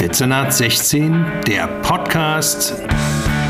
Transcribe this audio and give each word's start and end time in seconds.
Dezernat 0.00 0.52
16, 0.52 1.26
der 1.48 1.66
Podcast 1.82 2.72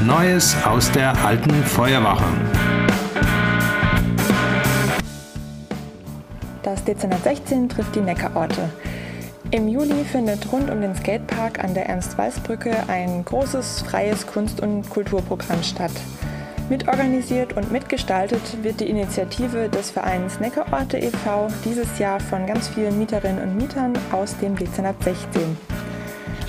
Neues 0.06 0.56
aus 0.64 0.90
der 0.90 1.14
alten 1.22 1.52
Feuerwache. 1.62 2.24
Das 6.62 6.82
Dezernat 6.84 7.22
16 7.22 7.68
trifft 7.68 7.94
die 7.94 8.00
Neckarorte. 8.00 8.70
Im 9.50 9.68
Juli 9.68 10.04
findet 10.10 10.50
rund 10.50 10.70
um 10.70 10.80
den 10.80 10.94
Skatepark 10.94 11.62
an 11.62 11.74
der 11.74 11.86
Ernst-Weiß-Brücke 11.86 12.74
ein 12.88 13.26
großes 13.26 13.82
freies 13.82 14.26
Kunst- 14.26 14.62
und 14.62 14.88
Kulturprogramm 14.88 15.62
statt. 15.62 15.92
Mitorganisiert 16.70 17.58
und 17.58 17.70
mitgestaltet 17.70 18.62
wird 18.62 18.80
die 18.80 18.88
Initiative 18.88 19.68
des 19.68 19.90
Vereins 19.90 20.40
Neckarorte 20.40 20.96
e.V. 20.96 21.48
dieses 21.66 21.98
Jahr 21.98 22.20
von 22.20 22.46
ganz 22.46 22.68
vielen 22.68 22.98
Mieterinnen 22.98 23.42
und 23.42 23.56
Mietern 23.56 23.92
aus 24.12 24.34
dem 24.38 24.56
Dezernat 24.56 25.02
16. 25.02 25.77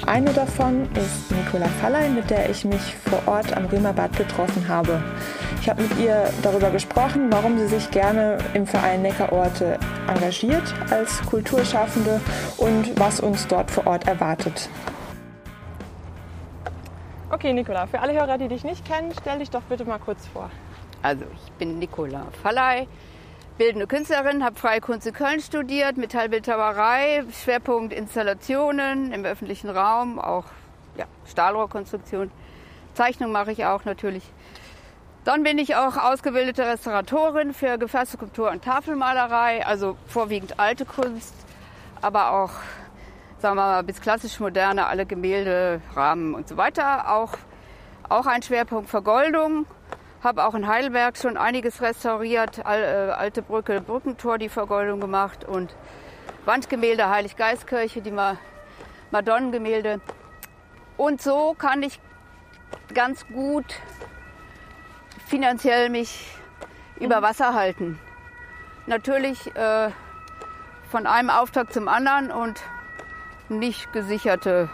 Eine 0.10 0.34
davon 0.34 0.90
ist 0.96 1.30
Nicola 1.30 1.68
Falley, 1.80 2.10
mit 2.10 2.32
der 2.32 2.50
ich 2.50 2.66
mich 2.66 2.96
vor 2.96 3.22
Ort 3.28 3.56
am 3.56 3.66
Römerbad 3.66 4.18
getroffen 4.18 4.68
habe. 4.68 5.04
Ich 5.62 5.70
habe 5.70 5.84
mit 5.84 6.00
ihr 6.00 6.34
darüber 6.42 6.72
gesprochen, 6.72 7.32
warum 7.32 7.60
sie 7.60 7.68
sich 7.68 7.92
gerne 7.92 8.40
im 8.56 8.66
Verein 8.66 9.04
Neckarorte 9.04 9.78
engagiert 10.08 10.64
als 10.90 11.22
Kulturschaffende 11.28 12.20
und 12.58 13.00
was 13.00 13.20
uns 13.20 13.46
dort 13.46 13.70
vor 13.70 13.86
Ort 13.86 14.08
erwartet. 14.08 14.68
Okay, 17.30 17.54
Nicola, 17.54 17.86
für 17.86 18.00
alle 18.00 18.14
Hörer, 18.14 18.40
die 18.40 18.48
dich 18.48 18.64
nicht 18.64 18.84
kennen, 18.86 19.14
stell 19.22 19.38
dich 19.38 19.52
doch 19.52 19.62
bitte 19.70 19.86
mal 19.86 20.00
kurz 20.00 20.26
vor. 20.34 20.50
Also, 21.04 21.26
ich 21.36 21.52
bin 21.52 21.78
Nicola 21.78 22.26
Falley, 22.42 22.88
bildende 23.60 23.88
Künstlerin, 23.88 24.42
habe 24.44 24.56
Freie 24.56 24.80
Kunst 24.80 25.06
in 25.06 25.14
Köln 25.14 25.42
studiert, 25.42 25.98
Metallbildhauerei, 25.98 27.26
Schwerpunkt 27.44 27.94
Installationen 27.94 29.12
im 29.12 29.26
öffentlichen 29.26 29.70
Raum, 29.70 30.18
auch 30.18 30.46
ja, 30.98 31.06
Stahlrohrkonstruktion. 31.30 32.32
Zeichnung 32.94 33.34
mache 33.34 33.52
ich 33.52 33.66
auch 33.66 33.84
natürlich. 33.84 34.24
Dann 35.26 35.44
bin 35.44 35.58
ich 35.58 35.76
auch 35.76 35.98
ausgebildete 35.98 36.66
Restauratorin 36.66 37.54
für 37.54 37.78
gefasste 37.78 38.16
Skulptur 38.16 38.50
und 38.50 38.64
Tafelmalerei, 38.64 39.66
also 39.66 39.98
vorwiegend 40.08 40.58
alte 40.58 40.86
Kunst, 40.86 41.36
aber 42.02 42.32
auch 42.32 42.52
sagen 43.40 43.58
wir 43.58 43.62
mal, 43.62 43.84
bis 43.84 44.00
klassisch 44.00 44.40
moderne, 44.40 44.88
alle 44.88 45.06
Gemälde, 45.06 45.82
Rahmen 45.96 46.34
und 46.34 46.48
so 46.48 46.56
weiter. 46.56 47.12
Auch, 47.12 47.34
auch 48.08 48.26
ein 48.26 48.42
Schwerpunkt 48.42 48.90
Vergoldung. 48.90 49.66
Habe 50.22 50.46
auch 50.46 50.54
in 50.54 50.68
Heidelberg 50.68 51.18
schon 51.18 51.38
einiges 51.38 51.82
restauriert, 51.82 52.66
Al, 52.66 52.82
äh, 52.82 53.12
alte 53.12 53.42
Brücke, 53.42 53.80
Brückentor, 53.80 54.38
die 54.38 54.50
Vergoldung 54.50 55.00
gemacht 55.00 55.46
und 55.46 55.74
Wandgemälde, 56.46 57.10
Heiliggeistkirche, 57.10 58.02
die 58.02 58.12
Ma 58.12 58.38
Madonnengemälde. 59.12 60.02
Und 60.98 61.22
so 61.22 61.56
kann 61.58 61.82
ich 61.82 62.00
ganz 62.94 63.26
gut 63.28 63.66
finanziell 65.26 65.90
mich 65.90 66.28
mhm. 66.98 67.06
über 67.06 67.22
Wasser 67.22 67.54
halten. 67.54 67.98
Natürlich 68.88 69.56
äh, 69.56 69.90
von 70.90 71.08
einem 71.08 71.30
Auftrag 71.30 71.72
zum 71.72 71.88
anderen 71.88 72.32
und 72.32 72.62
nicht 73.48 73.92
gesicherte 73.94 74.70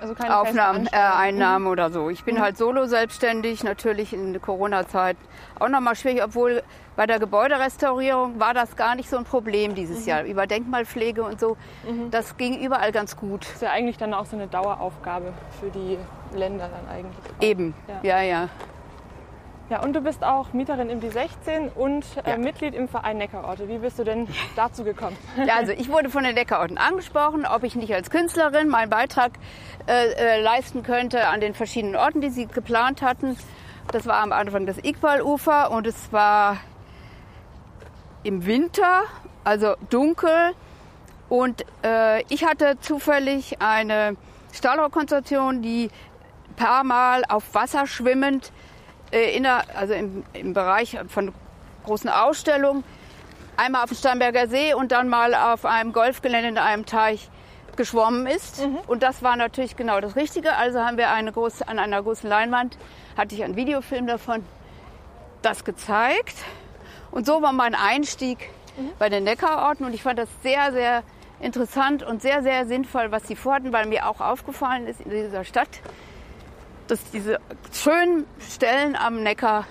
also 0.00 0.14
keine 0.14 0.38
Aufnahmen, 0.38 0.86
äh, 0.86 0.96
Einnahmen 0.96 1.64
mhm. 1.64 1.70
oder 1.70 1.90
so. 1.90 2.10
Ich 2.10 2.24
bin 2.24 2.36
mhm. 2.36 2.40
halt 2.40 2.56
solo 2.56 2.86
selbstständig, 2.86 3.64
natürlich 3.64 4.12
in 4.12 4.32
der 4.32 4.40
Corona-Zeit 4.40 5.16
auch 5.58 5.68
nochmal 5.68 5.96
schwierig, 5.96 6.22
obwohl 6.22 6.62
bei 6.96 7.06
der 7.06 7.18
Gebäuderestaurierung 7.18 8.40
war 8.40 8.54
das 8.54 8.76
gar 8.76 8.94
nicht 8.94 9.08
so 9.08 9.16
ein 9.16 9.24
Problem 9.24 9.74
dieses 9.74 10.02
mhm. 10.02 10.08
Jahr. 10.08 10.24
Über 10.24 10.46
Denkmalpflege 10.46 11.22
und 11.22 11.40
so, 11.40 11.56
mhm. 11.88 12.10
das 12.10 12.36
ging 12.36 12.60
überall 12.60 12.92
ganz 12.92 13.16
gut. 13.16 13.42
Das 13.42 13.54
ist 13.54 13.62
ja 13.62 13.70
eigentlich 13.70 13.98
dann 13.98 14.14
auch 14.14 14.26
so 14.26 14.36
eine 14.36 14.46
Daueraufgabe 14.46 15.32
für 15.60 15.70
die 15.70 15.98
Länder 16.36 16.68
dann 16.68 16.94
eigentlich. 16.94 17.16
Eben, 17.40 17.74
ja, 18.02 18.20
ja. 18.20 18.22
ja. 18.22 18.48
Ja, 19.70 19.82
und 19.82 19.92
du 19.92 20.00
bist 20.00 20.24
auch 20.24 20.54
Mieterin 20.54 20.88
im 20.88 21.00
D16 21.00 21.74
und 21.74 22.04
äh, 22.24 22.30
ja. 22.30 22.36
Mitglied 22.38 22.74
im 22.74 22.88
Verein 22.88 23.18
Neckarorte. 23.18 23.68
Wie 23.68 23.76
bist 23.76 23.98
du 23.98 24.04
denn 24.04 24.26
dazu 24.56 24.82
gekommen? 24.82 25.16
Ja, 25.46 25.56
also 25.56 25.72
ich 25.72 25.90
wurde 25.90 26.08
von 26.08 26.24
den 26.24 26.34
Neckarorten 26.34 26.78
angesprochen, 26.78 27.44
ob 27.44 27.64
ich 27.64 27.76
nicht 27.76 27.92
als 27.92 28.08
Künstlerin 28.08 28.68
meinen 28.68 28.88
Beitrag 28.88 29.32
äh, 29.86 30.12
äh, 30.12 30.40
leisten 30.40 30.82
könnte 30.82 31.26
an 31.28 31.42
den 31.42 31.52
verschiedenen 31.52 31.96
Orten, 31.96 32.22
die 32.22 32.30
sie 32.30 32.46
geplant 32.46 33.02
hatten. 33.02 33.36
Das 33.92 34.06
war 34.06 34.22
am 34.22 34.32
Anfang 34.32 34.64
das 34.64 34.78
Iqbal-Ufer 34.82 35.70
und 35.70 35.86
es 35.86 36.12
war 36.12 36.56
im 38.22 38.46
Winter, 38.46 39.02
also 39.44 39.74
dunkel. 39.90 40.54
Und 41.28 41.66
äh, 41.84 42.22
ich 42.30 42.46
hatte 42.46 42.78
zufällig 42.80 43.60
eine 43.60 44.16
Stahlrohrkonstruktion, 44.54 45.60
die 45.60 45.90
paar 46.56 46.84
Mal 46.84 47.24
auf 47.28 47.54
Wasser 47.54 47.86
schwimmend 47.86 48.50
äh, 49.12 49.36
inner, 49.36 49.62
also 49.74 49.94
im, 49.94 50.24
im 50.32 50.54
Bereich 50.54 50.98
von 51.08 51.32
großen 51.84 52.10
Ausstellungen, 52.10 52.84
einmal 53.56 53.82
auf 53.84 53.90
dem 53.90 53.96
Starnberger 53.96 54.48
See 54.48 54.74
und 54.74 54.92
dann 54.92 55.08
mal 55.08 55.34
auf 55.34 55.64
einem 55.64 55.92
Golfgelände 55.92 56.48
in 56.48 56.58
einem 56.58 56.86
Teich 56.86 57.28
geschwommen 57.76 58.26
ist. 58.26 58.66
Mhm. 58.66 58.78
Und 58.86 59.02
das 59.02 59.22
war 59.22 59.36
natürlich 59.36 59.76
genau 59.76 60.00
das 60.00 60.16
Richtige. 60.16 60.54
Also 60.56 60.80
haben 60.80 60.98
wir 60.98 61.10
eine 61.10 61.32
große, 61.32 61.66
an 61.66 61.78
einer 61.78 62.02
großen 62.02 62.28
Leinwand, 62.28 62.76
hatte 63.16 63.34
ich 63.34 63.42
einen 63.42 63.56
Videofilm 63.56 64.06
davon, 64.06 64.44
das 65.42 65.64
gezeigt. 65.64 66.36
Und 67.10 67.24
so 67.24 67.40
war 67.40 67.52
mein 67.52 67.74
Einstieg 67.74 68.50
mhm. 68.76 68.90
bei 68.98 69.08
den 69.08 69.24
Neckarorten. 69.24 69.86
Und 69.86 69.94
ich 69.94 70.02
fand 70.02 70.18
das 70.18 70.28
sehr, 70.42 70.72
sehr 70.72 71.02
interessant 71.40 72.02
und 72.02 72.20
sehr, 72.20 72.42
sehr 72.42 72.66
sinnvoll, 72.66 73.10
was 73.12 73.26
sie 73.28 73.36
vorhatten, 73.36 73.72
weil 73.72 73.86
mir 73.86 74.08
auch 74.08 74.20
aufgefallen 74.20 74.86
ist 74.86 75.00
in 75.00 75.10
dieser 75.10 75.44
Stadt, 75.44 75.80
dass 76.90 76.98
diese 77.12 77.38
schönen 77.72 78.26
Stellen 78.50 78.96
am 78.96 79.22
Neckar 79.22 79.66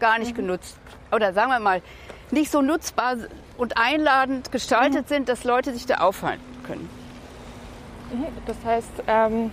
gar 0.00 0.18
nicht 0.18 0.32
mhm. 0.32 0.42
genutzt 0.42 0.76
oder 1.12 1.32
sagen 1.32 1.50
wir 1.50 1.60
mal 1.60 1.82
nicht 2.30 2.50
so 2.50 2.62
nutzbar 2.62 3.16
und 3.56 3.76
einladend 3.76 4.50
gestaltet 4.50 5.04
mhm. 5.04 5.14
sind, 5.14 5.28
dass 5.28 5.44
Leute 5.44 5.72
sich 5.72 5.86
da 5.86 5.96
aufhalten 5.96 6.42
können. 6.66 6.88
Mhm. 8.12 8.26
Das 8.46 8.56
heißt, 8.64 8.90
ähm, 9.06 9.52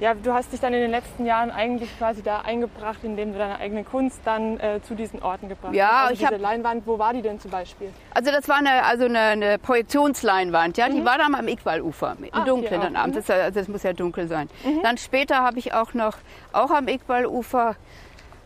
ja, 0.00 0.14
du 0.14 0.32
hast 0.32 0.52
dich 0.52 0.60
dann 0.60 0.72
in 0.74 0.80
den 0.80 0.90
letzten 0.90 1.26
Jahren 1.26 1.50
eigentlich 1.50 1.96
quasi 1.98 2.22
da 2.22 2.40
eingebracht, 2.40 2.98
indem 3.02 3.32
du 3.32 3.38
deine 3.38 3.58
eigene 3.58 3.84
Kunst 3.84 4.20
dann 4.24 4.60
äh, 4.60 4.80
zu 4.82 4.94
diesen 4.94 5.22
Orten 5.22 5.48
gebracht 5.48 5.74
ja, 5.74 5.88
hast. 5.88 6.08
Also 6.10 6.22
ich 6.22 6.28
diese 6.28 6.40
Leinwand, 6.40 6.86
wo 6.86 6.98
war 6.98 7.12
die 7.12 7.22
denn 7.22 7.40
zum 7.40 7.50
Beispiel? 7.50 7.90
Also 8.14 8.30
das 8.30 8.48
war 8.48 8.58
eine, 8.58 8.84
also 8.84 9.06
eine, 9.06 9.18
eine 9.18 9.58
Projektionsleinwand, 9.58 10.78
ja, 10.78 10.88
mhm. 10.88 10.96
die 10.96 11.04
war 11.04 11.18
dann 11.18 11.34
am 11.34 11.48
Iqbal-Ufer, 11.48 12.16
im 12.20 12.28
ah, 12.32 12.44
Dunkeln 12.44 12.80
dann 12.80 12.96
abends. 12.96 13.16
Mhm. 13.16 13.20
Das, 13.26 13.30
also 13.30 13.60
das 13.60 13.68
muss 13.68 13.82
ja 13.82 13.92
dunkel 13.92 14.28
sein. 14.28 14.48
Mhm. 14.64 14.82
Dann 14.82 14.98
später 14.98 15.38
habe 15.38 15.58
ich 15.58 15.74
auch 15.74 15.94
noch, 15.94 16.16
auch 16.52 16.70
am 16.70 16.88
Iqbal-Ufer, 16.88 17.76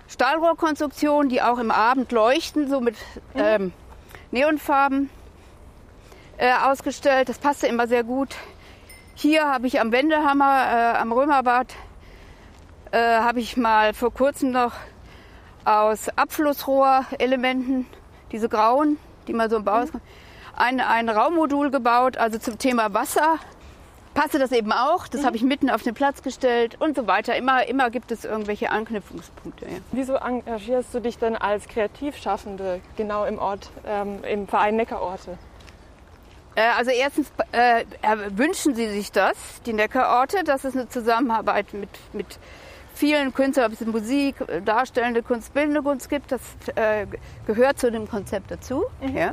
Stahlrohrkonstruktionen, 0.09 1.29
die 1.29 1.43
auch 1.43 1.59
im 1.59 1.71
Abend 1.71 2.13
leuchten, 2.13 2.69
so 2.69 2.81
mit 2.81 2.97
mhm. 3.35 3.41
ähm, 3.41 3.73
Neonfarben 4.31 5.11
äh, 6.39 6.53
ausgestellt. 6.65 7.29
Das 7.29 7.39
passte 7.39 7.67
immer 7.67 7.87
sehr 7.87 8.05
gut. 8.05 8.37
Hier 9.23 9.49
habe 9.49 9.69
ich 9.69 9.79
am 9.79 9.93
Wendehammer, 9.93 10.95
äh, 10.97 10.99
am 10.99 11.13
Römerbad, 11.13 11.77
äh, 12.91 12.99
habe 12.99 13.39
ich 13.39 13.57
mal 13.57 13.95
vor 13.95 14.13
kurzem 14.13 14.51
noch 14.51 14.73
aus 15.65 16.09
Abflussrohrelementen, 16.17 17.87
diese 18.33 18.49
grauen, 18.49 18.99
die 19.29 19.33
man 19.33 19.49
so 19.49 19.59
im 19.59 19.65
Bau 19.65 19.83
mhm. 19.83 20.01
ein, 20.57 20.81
ein 20.81 21.09
Raummodul 21.09 21.71
gebaut, 21.71 22.17
also 22.17 22.39
zum 22.39 22.59
Thema 22.59 22.95
Wasser. 22.95 23.39
Passte 24.13 24.41
das 24.41 24.51
eben 24.51 24.73
auch, 24.73 25.07
das 25.07 25.21
mhm. 25.21 25.27
habe 25.27 25.37
ich 25.37 25.43
mitten 25.45 25.71
auf 25.71 25.85
den 25.85 25.95
Platz 25.95 26.23
gestellt 26.25 26.79
und 26.81 26.97
so 26.97 27.07
weiter. 27.07 27.37
Immer, 27.37 27.69
immer 27.69 27.91
gibt 27.91 28.11
es 28.11 28.25
irgendwelche 28.25 28.73
Anknüpfungspunkte. 28.73 29.67
Ja. 29.67 29.77
Wieso 29.93 30.17
engagierst 30.17 30.93
du 30.93 30.99
dich 30.99 31.17
denn 31.19 31.37
als 31.37 31.69
Kreativschaffende 31.69 32.81
genau 32.97 33.25
im 33.25 33.39
Ort, 33.39 33.71
ähm, 33.87 34.25
im 34.25 34.49
Verein 34.49 34.75
Neckarorte? 34.75 35.39
Äh, 36.55 36.63
also 36.77 36.91
erstens 36.91 37.33
äh, 37.53 37.85
wünschen 38.31 38.75
sie 38.75 38.89
sich 38.89 39.13
das, 39.13 39.37
die 39.65 39.73
Neckarorte, 39.73 40.45
dass 40.45 40.65
es 40.65 40.75
eine 40.75 40.89
Zusammenarbeit 40.89 41.73
mit, 41.73 41.91
mit 42.13 42.39
vielen 42.95 43.33
Künstlern, 43.33 43.73
ob 43.73 43.81
es 43.81 43.87
Musik, 43.87 44.37
äh, 44.47 44.61
darstellende 44.61 45.23
Kunst, 45.23 45.55
bildende 45.55 45.83
Kunst 45.83 46.09
gibt. 46.09 46.33
Das 46.33 46.41
äh, 46.75 47.07
gehört 47.47 47.79
zu 47.79 47.91
dem 47.91 48.09
Konzept 48.09 48.51
dazu. 48.51 48.85
Mhm. 49.01 49.17
Ja. 49.17 49.33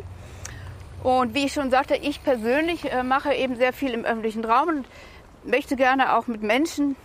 Und 1.03 1.33
wie 1.33 1.45
ich 1.45 1.53
schon 1.53 1.71
sagte, 1.71 1.95
ich 1.95 2.23
persönlich 2.23 2.91
äh, 2.91 3.03
mache 3.03 3.33
eben 3.33 3.55
sehr 3.55 3.73
viel 3.73 3.91
im 3.91 4.05
öffentlichen 4.05 4.43
Raum 4.45 4.69
und 4.69 4.87
möchte 5.43 5.75
gerne 5.75 6.17
auch 6.17 6.27
mit 6.27 6.41
Menschen, 6.41 6.95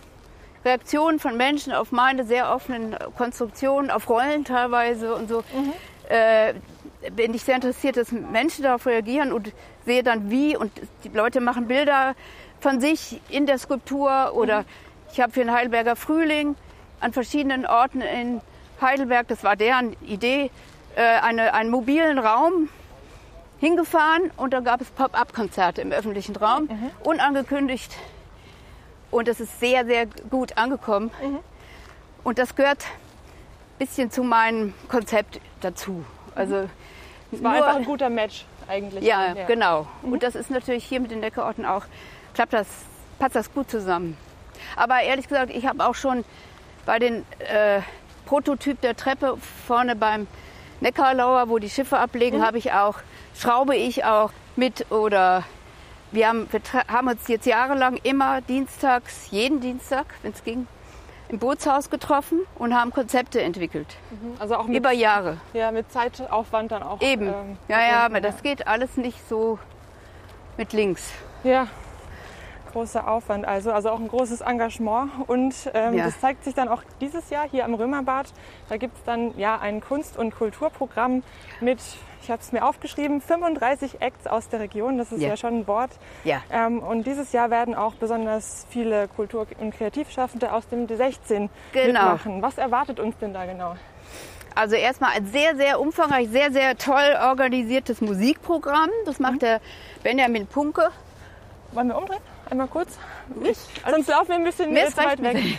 Reaktionen 0.63 1.19
von 1.19 1.37
Menschen 1.37 1.73
auf 1.73 1.91
meine 1.91 2.25
sehr 2.25 2.51
offenen 2.53 2.95
Konstruktionen, 3.17 3.91
auf 3.91 4.09
Rollen 4.09 4.43
teilweise 4.45 5.13
und 5.13 5.29
so, 5.29 5.43
mhm. 5.53 5.73
Bin 7.15 7.33
ich 7.33 7.43
sehr 7.43 7.55
interessiert, 7.55 7.97
dass 7.97 8.11
Menschen 8.11 8.63
darauf 8.63 8.85
reagieren 8.85 9.31
und 9.31 9.51
sehe 9.85 10.03
dann 10.03 10.29
wie 10.29 10.55
und 10.55 10.71
die 11.03 11.09
Leute 11.09 11.41
machen 11.41 11.67
Bilder 11.67 12.15
von 12.59 12.79
sich 12.79 13.21
in 13.29 13.45
der 13.45 13.57
Skulptur 13.57 14.33
oder 14.33 14.61
mhm. 14.61 14.65
ich 15.11 15.19
habe 15.19 15.31
für 15.31 15.41
den 15.41 15.51
Heidelberger 15.51 15.95
Frühling 15.95 16.55
an 16.99 17.13
verschiedenen 17.13 17.65
Orten 17.65 18.01
in 18.01 18.41
Heidelberg, 18.81 19.27
das 19.27 19.43
war 19.43 19.55
deren 19.55 19.93
Idee, 20.03 20.49
äh, 20.95 21.01
eine, 21.01 21.53
einen 21.53 21.69
mobilen 21.69 22.19
Raum 22.19 22.69
hingefahren 23.59 24.31
und 24.37 24.53
da 24.53 24.59
gab 24.59 24.81
es 24.81 24.89
Pop-up-Konzerte 24.89 25.81
im 25.81 25.91
öffentlichen 25.91 26.35
Raum, 26.35 26.63
mhm. 26.63 26.91
unangekündigt. 27.03 27.95
Und 29.11 29.27
das 29.27 29.39
ist 29.39 29.59
sehr, 29.59 29.85
sehr 29.85 30.07
gut 30.29 30.57
angekommen. 30.57 31.09
Und 32.23 32.37
das 32.37 32.55
gehört 32.55 32.83
ein 32.83 33.77
bisschen 33.79 34.11
zu 34.11 34.23
meinem 34.23 34.73
Konzept 34.89 35.39
dazu. 35.61 36.03
Also 36.33 36.67
Es 37.31 37.43
war 37.43 37.53
nur- 37.55 37.65
einfach 37.65 37.79
ein 37.79 37.85
guter 37.85 38.09
Match 38.09 38.45
eigentlich. 38.67 39.03
ja, 39.03 39.33
genau. 39.45 39.87
Und 40.01 40.23
das 40.23 40.35
ist 40.35 40.49
natürlich 40.49 40.85
hier 40.85 40.99
mit 40.99 41.11
den 41.11 41.19
Neckarorten 41.19 41.65
auch, 41.65 41.83
klappt 42.33 42.53
das, 42.53 42.67
passt 43.19 43.35
das 43.35 43.53
gut 43.53 43.69
zusammen. 43.69 44.17
Aber 44.75 45.01
ehrlich 45.01 45.27
gesagt, 45.27 45.51
ich 45.51 45.65
habe 45.65 45.85
auch 45.85 45.95
schon 45.95 46.23
bei 46.85 46.99
den 46.99 47.25
äh, 47.39 47.81
Prototyp 48.25 48.79
der 48.81 48.95
Treppe 48.95 49.37
vorne 49.67 49.95
beim 49.95 50.27
Neckarlauer, 50.81 51.49
wo 51.49 51.57
die 51.59 51.69
Schiffe 51.69 51.97
ablegen, 51.97 52.45
habe 52.45 52.57
ich 52.57 52.71
auch, 52.73 52.99
schraube 53.37 53.75
ich 53.75 54.03
auch 54.05 54.31
mit 54.55 54.89
oder 54.91 55.43
wir 56.11 56.27
haben, 56.29 56.47
wir 56.51 56.61
haben 56.87 57.07
uns 57.07 57.27
jetzt 57.27 57.45
jahrelang 57.45 57.97
immer 58.03 58.41
dienstags, 58.41 59.27
jeden 59.31 59.59
Dienstag, 59.61 60.05
wenn 60.21 60.31
es 60.31 60.43
ging, 60.43 60.67
im 61.29 61.39
Bootshaus 61.39 61.89
getroffen 61.89 62.41
und 62.55 62.73
haben 62.75 62.91
Konzepte 62.91 63.41
entwickelt. 63.41 63.87
Also 64.39 64.55
auch 64.55 64.67
mit, 64.67 64.77
Über 64.77 64.91
Jahre. 64.91 65.37
ja, 65.53 65.71
mit 65.71 65.91
Zeitaufwand 65.91 66.71
dann 66.71 66.83
auch. 66.83 67.01
Eben. 67.01 67.27
ähm, 67.27 67.57
ja, 67.67 67.79
ja, 67.81 68.05
aber 68.05 68.21
das 68.21 68.41
geht 68.43 68.67
alles 68.67 68.97
nicht 68.97 69.17
so 69.27 69.57
mit 70.57 70.71
links. 70.73 71.11
Ja, 71.43 71.67
großer 72.71 73.07
Aufwand 73.07 73.45
also, 73.45 73.71
also 73.71 73.89
auch 73.89 73.99
ein 73.99 74.07
großes 74.07 74.41
Engagement. 74.41 75.09
Und 75.27 75.53
ähm, 75.73 75.95
Ja. 75.95 76.05
das 76.05 76.19
zeigt 76.19 76.43
sich 76.43 76.53
dann 76.53 76.67
auch 76.67 76.83
dieses 77.01 77.29
Jahr 77.29 77.47
hier 77.49 77.65
am 77.65 77.73
Römerbad. 77.73 78.27
Da 78.69 78.77
gibt 78.77 78.97
es 78.97 79.03
dann 79.05 79.37
ja 79.37 79.57
ein 79.59 79.81
Kunst- 79.81 80.17
und 80.17 80.35
Kulturprogramm 80.35 81.23
mit, 81.61 81.79
ich 82.25 82.31
habe 82.31 82.41
es 82.41 82.51
mir 82.51 82.65
aufgeschrieben, 82.65 83.21
35 83.21 84.01
Acts 84.01 84.25
aus 84.25 84.49
der 84.49 84.59
Region. 84.59 84.97
Das 84.97 85.11
ist 85.11 85.21
ja, 85.21 85.29
Ja. 85.29 85.37
schon 85.37 85.59
ein 85.59 85.67
Wort. 85.67 85.91
Ja. 86.23 86.41
Ähm, 86.51 86.79
und 86.79 87.05
dieses 87.05 87.31
Jahr 87.33 87.51
werden 87.51 87.75
auch 87.75 87.93
besonders 87.93 88.65
viele 88.71 89.07
Kultur- 89.07 89.45
und 89.59 89.75
Kreativschaffende 89.77 90.51
aus 90.51 90.67
dem 90.67 90.87
D16 90.87 91.49
Genau. 91.71 91.85
mitmachen. 91.85 92.41
Was 92.41 92.57
erwartet 92.57 92.99
uns 92.99 93.15
denn 93.19 93.31
da 93.33 93.45
genau? 93.45 93.75
Also 94.55 94.75
erstmal 94.75 95.11
ein 95.11 95.27
sehr, 95.27 95.55
sehr 95.55 95.79
umfangreich, 95.79 96.29
sehr, 96.29 96.51
sehr 96.51 96.75
toll 96.77 97.15
organisiertes 97.21 98.01
Musikprogramm. 98.01 98.89
Das 99.05 99.19
macht 99.19 99.43
der 99.43 99.59
Benjamin 100.01 100.47
Punke. 100.47 100.89
Wollen 101.71 101.87
wir 101.87 101.97
umdrehen? 101.97 102.21
Einmal 102.49 102.67
kurz? 102.67 102.97
Sonst 103.89 104.07
laufen 104.07 104.29
wir 104.29 104.35
ein 104.35 104.43
bisschen 104.43 104.71
Mir 104.71 104.85
weit 104.95 105.21
weg. 105.21 105.37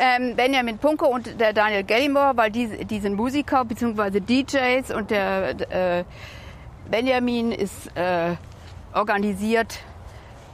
Ähm, 0.00 0.36
Benjamin 0.36 0.78
Punke 0.78 1.06
und 1.06 1.40
der 1.40 1.52
Daniel 1.52 1.82
Gallimore, 1.82 2.36
weil 2.36 2.50
die, 2.52 2.84
die 2.84 3.00
sind 3.00 3.16
Musiker 3.16 3.64
bzw. 3.64 4.20
DJs 4.20 4.92
und 4.92 5.10
der 5.10 5.98
äh, 5.98 6.04
Benjamin 6.88 7.50
ist 7.50 7.96
äh, 7.96 8.36
organisiert 8.94 9.80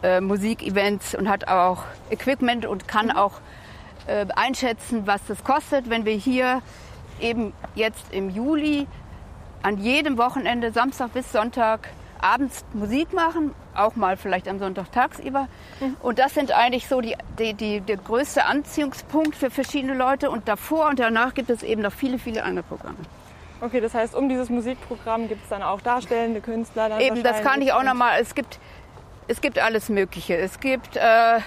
äh, 0.02 0.20
Musikevents 0.20 1.14
und 1.14 1.28
hat 1.28 1.48
auch 1.48 1.84
Equipment 2.10 2.64
und 2.64 2.88
kann 2.88 3.10
auch 3.10 3.40
äh, 4.06 4.26
einschätzen, 4.34 5.06
was 5.06 5.20
das 5.28 5.44
kostet, 5.44 5.90
wenn 5.90 6.04
wir 6.04 6.14
hier 6.14 6.62
eben 7.20 7.52
jetzt 7.74 8.12
im 8.12 8.30
Juli 8.30 8.86
an 9.62 9.78
jedem 9.78 10.18
Wochenende, 10.18 10.72
Samstag 10.72 11.12
bis 11.12 11.30
Sonntag, 11.32 11.88
abends 12.24 12.64
Musik 12.72 13.12
machen, 13.12 13.54
auch 13.74 13.96
mal 13.96 14.16
vielleicht 14.16 14.48
am 14.48 14.58
Sonntag 14.58 14.90
tagsüber. 14.90 15.46
Und 16.00 16.18
das 16.18 16.34
sind 16.34 16.52
eigentlich 16.52 16.88
so 16.88 17.00
die, 17.00 17.16
die, 17.38 17.54
die, 17.54 17.80
der 17.80 17.98
größte 17.98 18.46
Anziehungspunkt 18.46 19.36
für 19.36 19.50
verschiedene 19.50 19.94
Leute. 19.94 20.30
Und 20.30 20.48
davor 20.48 20.88
und 20.88 20.98
danach 20.98 21.34
gibt 21.34 21.50
es 21.50 21.62
eben 21.62 21.82
noch 21.82 21.92
viele, 21.92 22.18
viele 22.18 22.42
andere 22.42 22.64
Programme. 22.64 22.96
Okay, 23.60 23.80
das 23.80 23.94
heißt, 23.94 24.14
um 24.14 24.28
dieses 24.28 24.48
Musikprogramm 24.48 25.28
gibt 25.28 25.42
es 25.42 25.48
dann 25.50 25.62
auch 25.62 25.80
darstellende 25.80 26.40
Künstler. 26.40 26.88
Dann 26.88 27.00
Eben, 27.00 27.22
das 27.22 27.42
kann 27.42 27.60
ich 27.60 27.72
auch 27.72 27.82
nochmal. 27.82 28.20
Es 28.20 28.34
gibt, 28.34 28.58
es 29.28 29.40
gibt 29.40 29.58
alles 29.58 29.88
Mögliche. 29.88 30.36
Es 30.36 30.60
gibt 30.60 30.96
äh, 30.96 31.40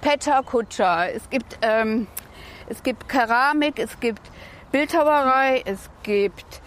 Petter 0.00 0.42
Kutscher, 0.42 1.12
es 1.12 1.28
gibt, 1.28 1.58
ähm, 1.62 2.06
es 2.68 2.82
gibt 2.82 3.08
Keramik, 3.08 3.78
es 3.78 3.98
gibt 4.00 4.22
Bildhauerei, 4.70 5.62
es 5.64 5.90
gibt 6.02 6.62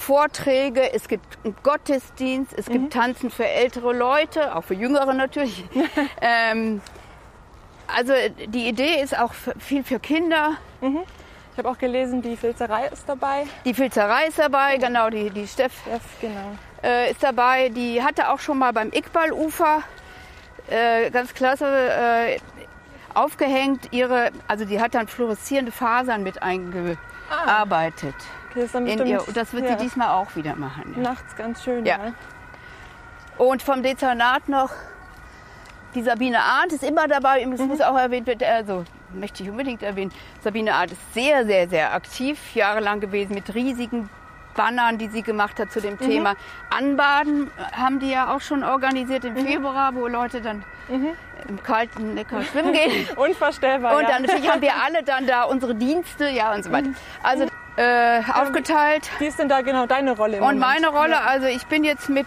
Vorträge, 0.00 0.94
es 0.94 1.08
gibt 1.08 1.38
einen 1.44 1.54
Gottesdienst, 1.62 2.54
es 2.56 2.66
gibt 2.66 2.92
Tanzen 2.92 3.30
für 3.30 3.46
ältere 3.46 3.92
Leute, 3.92 4.56
auch 4.56 4.64
für 4.64 4.74
Jüngere 4.74 5.12
natürlich. 5.12 5.62
ähm, 6.22 6.80
also 7.86 8.14
die 8.46 8.66
Idee 8.66 9.02
ist 9.02 9.18
auch 9.18 9.34
viel 9.58 9.84
für 9.84 10.00
Kinder. 10.00 10.56
Ich 10.80 11.58
habe 11.58 11.68
auch 11.68 11.76
gelesen, 11.76 12.22
die 12.22 12.36
Filzerei 12.36 12.86
ist 12.86 13.06
dabei. 13.06 13.46
Die 13.66 13.74
Filzerei 13.74 14.28
ist 14.28 14.38
dabei, 14.38 14.78
genau, 14.78 15.10
die, 15.10 15.28
die 15.28 15.46
Steff 15.46 15.74
Chef, 15.84 16.02
genau. 16.20 16.56
äh, 16.82 17.10
ist 17.10 17.22
dabei. 17.22 17.68
Die 17.68 18.02
hatte 18.02 18.30
auch 18.30 18.38
schon 18.38 18.58
mal 18.58 18.72
beim 18.72 18.90
Iqbal-Ufer 18.92 19.82
äh, 20.70 21.10
ganz 21.10 21.34
klasse 21.34 21.66
äh, 21.66 22.38
aufgehängt. 23.12 23.92
Ihre, 23.92 24.30
also 24.48 24.64
die 24.64 24.80
hat 24.80 24.94
dann 24.94 25.08
fluoreszierende 25.08 25.72
Fasern 25.72 26.22
mit 26.22 26.42
eingearbeitet. 26.42 28.14
Okay, 28.50 28.62
das 28.62 28.72
bestimmt 28.72 29.08
ihr, 29.08 29.22
das 29.34 29.52
wird 29.52 29.64
ja, 29.64 29.78
sie 29.78 29.84
diesmal 29.84 30.08
auch 30.08 30.34
wieder 30.34 30.56
machen. 30.56 30.94
Ja. 30.96 31.02
nachts 31.02 31.36
ganz 31.36 31.62
schön. 31.62 31.86
Ja. 31.86 31.98
Ja. 31.98 32.12
Und 33.38 33.62
vom 33.62 33.82
Dezernat 33.82 34.48
noch 34.48 34.72
die 35.94 36.02
Sabine 36.02 36.40
Arndt 36.40 36.72
ist 36.72 36.84
immer 36.84 37.08
dabei. 37.08 37.42
Es 37.42 37.60
muss 37.60 37.80
auch 37.80 37.96
erwähnt 37.96 38.26
werden, 38.26 38.44
also 38.44 38.84
möchte 39.12 39.42
ich 39.42 39.50
unbedingt 39.50 39.82
erwähnen, 39.82 40.12
Sabine 40.42 40.74
Arndt 40.74 40.92
ist 40.92 41.14
sehr, 41.14 41.44
sehr, 41.46 41.68
sehr 41.68 41.94
aktiv, 41.94 42.54
jahrelang 42.54 43.00
gewesen 43.00 43.34
mit 43.34 43.54
riesigen 43.54 44.08
Bannern, 44.54 44.98
die 44.98 45.08
sie 45.08 45.22
gemacht 45.22 45.58
hat 45.58 45.72
zu 45.72 45.80
dem 45.80 45.98
Thema. 45.98 46.34
Anbaden 46.70 47.50
haben 47.72 48.00
die 48.00 48.10
ja 48.10 48.34
auch 48.34 48.40
schon 48.40 48.64
organisiert 48.64 49.24
im 49.24 49.36
Februar, 49.36 49.94
wo 49.94 50.06
Leute 50.06 50.40
dann 50.40 50.64
im 51.48 51.62
kalten 51.62 52.14
Neckar 52.14 52.42
schwimmen 52.42 52.72
gehen. 52.72 53.08
Unvorstellbar. 53.16 53.96
Und 53.96 54.02
ja. 54.02 54.08
dann 54.10 54.22
natürlich 54.22 54.50
haben 54.50 54.60
wir 54.60 54.74
alle 54.74 55.02
dann 55.02 55.26
da 55.26 55.44
unsere 55.44 55.74
Dienste, 55.74 56.28
ja 56.28 56.52
und 56.52 56.64
so 56.64 56.72
weiter. 56.72 56.90
Also 57.22 57.46
äh, 57.80 58.20
aufgeteilt. 58.34 59.10
Wie 59.18 59.26
ist 59.26 59.38
denn 59.38 59.48
da 59.48 59.62
genau 59.62 59.86
deine 59.86 60.12
Rolle 60.12 60.36
Und 60.36 60.58
Moment? 60.58 60.60
meine 60.60 60.88
Rolle, 60.88 61.22
also 61.22 61.46
ich 61.46 61.66
bin 61.66 61.82
jetzt 61.82 62.10
mit 62.10 62.26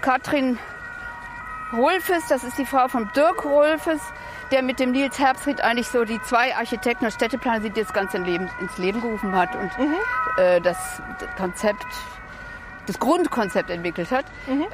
Katrin 0.00 0.58
Rolfes, 1.72 2.26
das 2.28 2.42
ist 2.44 2.58
die 2.58 2.66
Frau 2.66 2.88
von 2.88 3.08
Dirk 3.14 3.44
Rolfes, 3.44 4.00
der 4.50 4.62
mit 4.62 4.80
dem 4.80 4.90
Nils 4.90 5.18
Herbstried 5.18 5.60
eigentlich 5.60 5.88
so 5.88 6.04
die 6.04 6.20
zwei 6.22 6.54
Architekten 6.56 7.04
und 7.04 7.12
Städteplaner 7.12 7.60
sind, 7.60 7.76
die 7.76 7.82
das 7.82 7.92
Ganze 7.92 8.16
in 8.18 8.24
Leben, 8.24 8.50
ins 8.60 8.76
Leben 8.78 9.00
gerufen 9.00 9.34
hat 9.34 9.54
und 9.54 9.70
äh, 10.38 10.60
das 10.60 11.00
Konzept, 11.36 11.86
das 12.86 12.98
Grundkonzept 12.98 13.70
entwickelt 13.70 14.10
hat. 14.10 14.24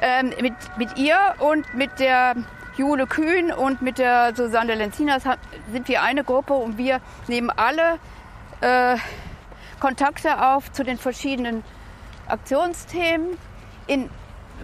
Ähm, 0.01 0.33
mit, 0.41 0.53
mit 0.77 0.97
ihr 0.97 1.17
und 1.39 1.71
mit 1.75 1.99
der 1.99 2.35
Jule 2.75 3.05
Kühn 3.05 3.51
und 3.51 3.81
mit 3.81 3.97
der 3.99 4.35
Susanne 4.35 4.75
Lenzinas 4.75 5.23
sind 5.71 5.87
wir 5.87 6.01
eine 6.01 6.23
Gruppe 6.23 6.53
und 6.53 6.77
wir 6.77 7.01
nehmen 7.27 7.49
alle 7.49 7.99
äh, 8.61 8.95
Kontakte 9.79 10.41
auf 10.41 10.71
zu 10.71 10.83
den 10.83 10.97
verschiedenen 10.97 11.63
Aktionsthemen. 12.27 13.37
In, 13.87 14.09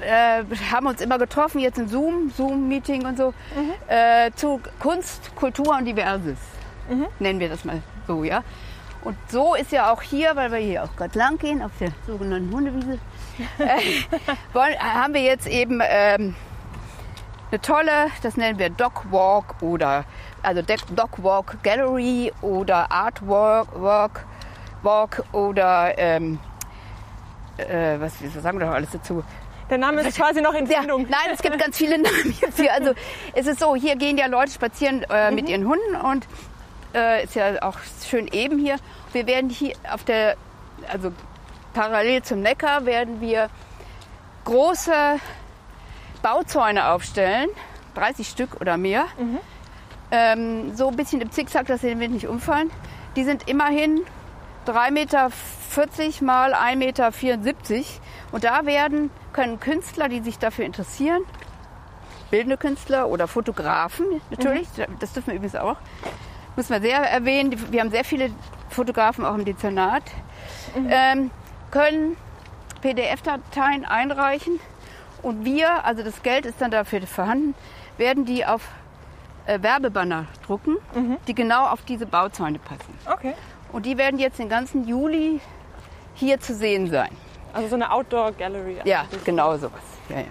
äh, 0.01 0.43
haben 0.71 0.87
uns 0.87 1.01
immer 1.01 1.17
getroffen, 1.17 1.59
jetzt 1.59 1.79
im 1.79 1.87
Zoom, 1.87 2.29
Zoom-Meeting 2.29 3.05
und 3.05 3.17
so, 3.17 3.33
äh, 3.87 4.31
zu 4.35 4.61
Kunst, 4.79 5.35
Kultur 5.35 5.75
und 5.75 5.85
Diverses. 5.85 6.37
Nennen 7.19 7.39
wir 7.39 7.49
das 7.49 7.65
mal 7.65 7.81
so, 8.07 8.23
ja. 8.23 8.43
Und 9.03 9.17
so 9.29 9.55
ist 9.55 9.71
ja 9.71 9.91
auch 9.91 10.01
hier, 10.01 10.35
weil 10.35 10.51
wir 10.51 10.59
hier 10.59 10.83
auch 10.83 10.95
gerade 10.95 11.17
lang 11.17 11.37
gehen, 11.37 11.61
auf 11.61 11.71
der 11.79 11.91
sogenannten 12.05 12.53
Hundewiese, 12.53 12.99
äh, 13.57 13.79
wollen, 14.53 14.77
haben 14.79 15.13
wir 15.13 15.21
jetzt 15.21 15.47
eben 15.47 15.81
ähm, 15.83 16.35
eine 17.51 17.61
tolle, 17.61 18.07
das 18.21 18.37
nennen 18.37 18.59
wir 18.59 18.69
Dog 18.69 19.11
Walk 19.11 19.61
oder 19.61 20.05
also 20.47 20.61
Dog 20.95 21.21
Walk 21.21 21.57
Gallery 21.61 22.31
oder 22.41 22.89
Art 22.89 23.19
Walk, 23.27 23.67
Walk, 23.81 24.25
Walk 24.81 25.23
oder 25.33 25.93
ähm, 25.97 26.39
äh, 27.57 27.99
was, 27.99 28.13
was 28.23 28.41
sagen 28.41 28.57
wir 28.59 28.65
doch 28.67 28.73
alles 28.73 28.91
dazu? 28.91 29.23
Der 29.69 29.77
Name 29.77 29.99
ist 30.01 30.15
quasi 30.17 30.39
noch 30.41 30.53
in 30.53 30.65
Ja, 30.67 30.79
Findung. 30.79 31.05
nein, 31.09 31.29
es 31.33 31.41
gibt 31.41 31.59
ganz 31.59 31.75
viele 31.77 31.97
Namen 32.01 32.31
hierfür. 32.31 32.71
Also 32.71 32.93
es 33.33 33.45
ist 33.45 33.59
so, 33.59 33.75
hier 33.75 33.97
gehen 33.97 34.17
ja 34.17 34.27
Leute 34.27 34.51
spazieren 34.51 35.03
äh, 35.09 35.31
mit 35.31 35.49
ihren 35.49 35.67
Hunden 35.67 35.95
und 36.01 36.25
äh, 36.95 37.25
ist 37.25 37.35
ja 37.35 37.61
auch 37.61 37.77
schön 38.09 38.27
eben 38.27 38.57
hier. 38.57 38.77
Wir 39.11 39.27
werden 39.27 39.49
hier 39.49 39.75
auf 39.91 40.05
der, 40.05 40.37
also 40.87 41.11
parallel 41.73 42.21
zum 42.23 42.39
Neckar 42.41 42.85
werden 42.85 43.19
wir 43.19 43.49
große 44.45 44.93
Bauzäune 46.21 46.87
aufstellen, 46.87 47.49
30 47.95 48.29
Stück 48.29 48.61
oder 48.61 48.77
mehr. 48.77 49.05
Ähm, 50.11 50.75
so 50.75 50.87
ein 50.87 50.95
bisschen 50.95 51.21
im 51.21 51.31
Zickzack, 51.31 51.67
dass 51.67 51.81
sie 51.81 51.87
den 51.87 51.99
Wind 51.99 52.13
nicht 52.13 52.27
umfallen. 52.27 52.71
Die 53.15 53.23
sind 53.23 53.47
immerhin 53.47 54.01
3,40 54.65 54.91
Meter 54.91 55.29
mal 56.25 56.53
1,74 56.53 56.75
Meter. 56.75 57.11
Und 58.31 58.43
da 58.43 58.65
werden, 58.65 59.09
können 59.33 59.59
Künstler, 59.59 60.09
die 60.09 60.21
sich 60.21 60.39
dafür 60.39 60.65
interessieren, 60.65 61.23
bildende 62.29 62.57
Künstler 62.57 63.07
oder 63.07 63.27
Fotografen 63.27 64.05
natürlich, 64.29 64.67
das 64.99 65.13
dürfen 65.13 65.27
wir 65.27 65.35
übrigens 65.35 65.55
auch, 65.55 65.77
muss 66.55 66.69
man 66.69 66.81
sehr 66.81 66.97
erwähnen, 66.97 67.55
wir 67.71 67.81
haben 67.81 67.91
sehr 67.91 68.03
viele 68.03 68.31
Fotografen 68.69 69.25
auch 69.25 69.35
im 69.35 69.45
Dezernat, 69.45 70.03
ähm, 70.89 71.31
können 71.71 72.17
PDF-Dateien 72.81 73.85
einreichen 73.85 74.59
und 75.21 75.45
wir, 75.45 75.85
also 75.85 76.03
das 76.03 76.21
Geld 76.23 76.45
ist 76.45 76.61
dann 76.61 76.71
dafür 76.71 77.01
vorhanden, 77.07 77.55
werden 77.97 78.25
die 78.25 78.45
auf 78.45 78.61
äh, 79.47 79.61
Werbebanner 79.61 80.25
drucken, 80.45 80.77
die 81.27 81.33
genau 81.33 81.65
auf 81.67 81.81
diese 81.83 82.05
Bauzäune 82.05 82.59
passen. 82.59 82.93
Okay. 83.11 83.33
Und 83.71 83.85
die 83.85 83.97
werden 83.97 84.19
jetzt 84.19 84.39
den 84.39 84.49
ganzen 84.49 84.87
Juli 84.87 85.41
hier 86.13 86.39
zu 86.39 86.53
sehen 86.53 86.89
sein. 86.89 87.09
Also 87.53 87.69
so 87.69 87.75
eine 87.75 87.91
Outdoor-Gallery. 87.91 88.81
Ja, 88.83 89.05
genau 89.25 89.57
sowas. 89.57 89.81
Ja, 90.09 90.17
ja. 90.17 90.25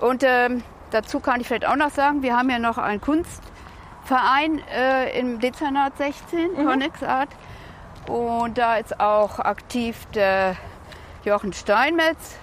Und 0.00 0.22
ähm, 0.24 0.62
dazu 0.90 1.20
kann 1.20 1.40
ich 1.40 1.46
vielleicht 1.46 1.66
auch 1.66 1.76
noch 1.76 1.90
sagen, 1.90 2.22
wir 2.22 2.36
haben 2.36 2.50
ja 2.50 2.58
noch 2.58 2.78
einen 2.78 3.00
Kunstverein 3.00 4.60
äh, 4.74 5.18
im 5.18 5.40
Dezernat 5.40 5.96
16, 5.96 6.54
Connex 6.56 7.02
Art. 7.02 7.28
Und 8.08 8.58
da 8.58 8.76
ist 8.76 9.00
auch 9.00 9.38
aktiv 9.38 10.06
der 10.14 10.56
Jochen 11.24 11.52
Steinmetz, 11.52 12.36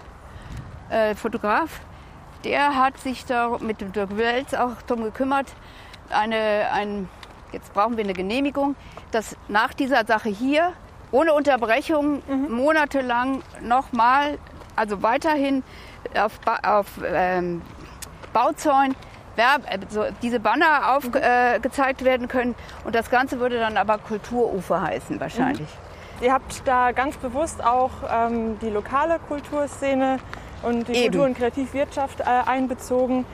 äh, 0.90 1.16
Fotograf. 1.16 1.80
Der 2.44 2.76
hat 2.76 2.98
sich 2.98 3.26
da 3.26 3.58
mit 3.60 3.80
dem 3.80 3.94
Dirk 3.94 4.18
Welz 4.18 4.54
auch 4.54 4.82
darum 4.88 5.06
gekümmert, 5.06 5.48
eine, 6.14 6.70
ein, 6.72 7.10
jetzt 7.52 7.74
brauchen 7.74 7.98
wir 7.98 8.04
eine 8.04 8.14
Genehmigung, 8.14 8.76
dass 9.12 9.36
nach 9.48 9.74
dieser 9.74 10.06
Sache 10.06 10.30
hier 10.30 10.74
ohne 11.12 11.34
Unterbrechung 11.34 12.24
monatelang 12.50 13.44
nochmal, 13.62 14.40
also 14.76 15.04
weiterhin 15.04 15.64
auf, 16.16 16.40
auf 16.64 16.88
ähm, 17.06 17.62
Bauzäunen 18.34 18.96
Werb, 19.36 19.64
äh, 19.68 19.80
so 19.90 20.06
diese 20.22 20.40
Banner 20.40 20.96
aufgezeigt 20.96 21.56
äh, 21.56 21.60
gezeigt 21.60 22.04
werden 22.04 22.28
können. 22.28 22.56
Und 22.84 22.96
das 22.96 23.10
Ganze 23.10 23.40
würde 23.40 23.60
dann 23.60 23.78
aber 23.78 23.98
Kulturufer 23.98 24.82
heißen 24.82 25.20
wahrscheinlich. 25.20 25.68
Ihr 26.22 26.32
habt 26.32 26.62
da 26.66 26.92
ganz 26.92 27.18
bewusst 27.18 27.64
auch 27.64 27.92
ähm, 28.10 28.58
die 28.60 28.70
lokale 28.70 29.20
Kulturszene 29.28 30.20
und 30.62 30.88
die 30.88 30.94
Eben. 30.94 31.04
Kultur- 31.04 31.26
und 31.26 31.38
Kreativwirtschaft 31.38 32.22
äh, 32.22 32.24
einbezogen. 32.24 33.26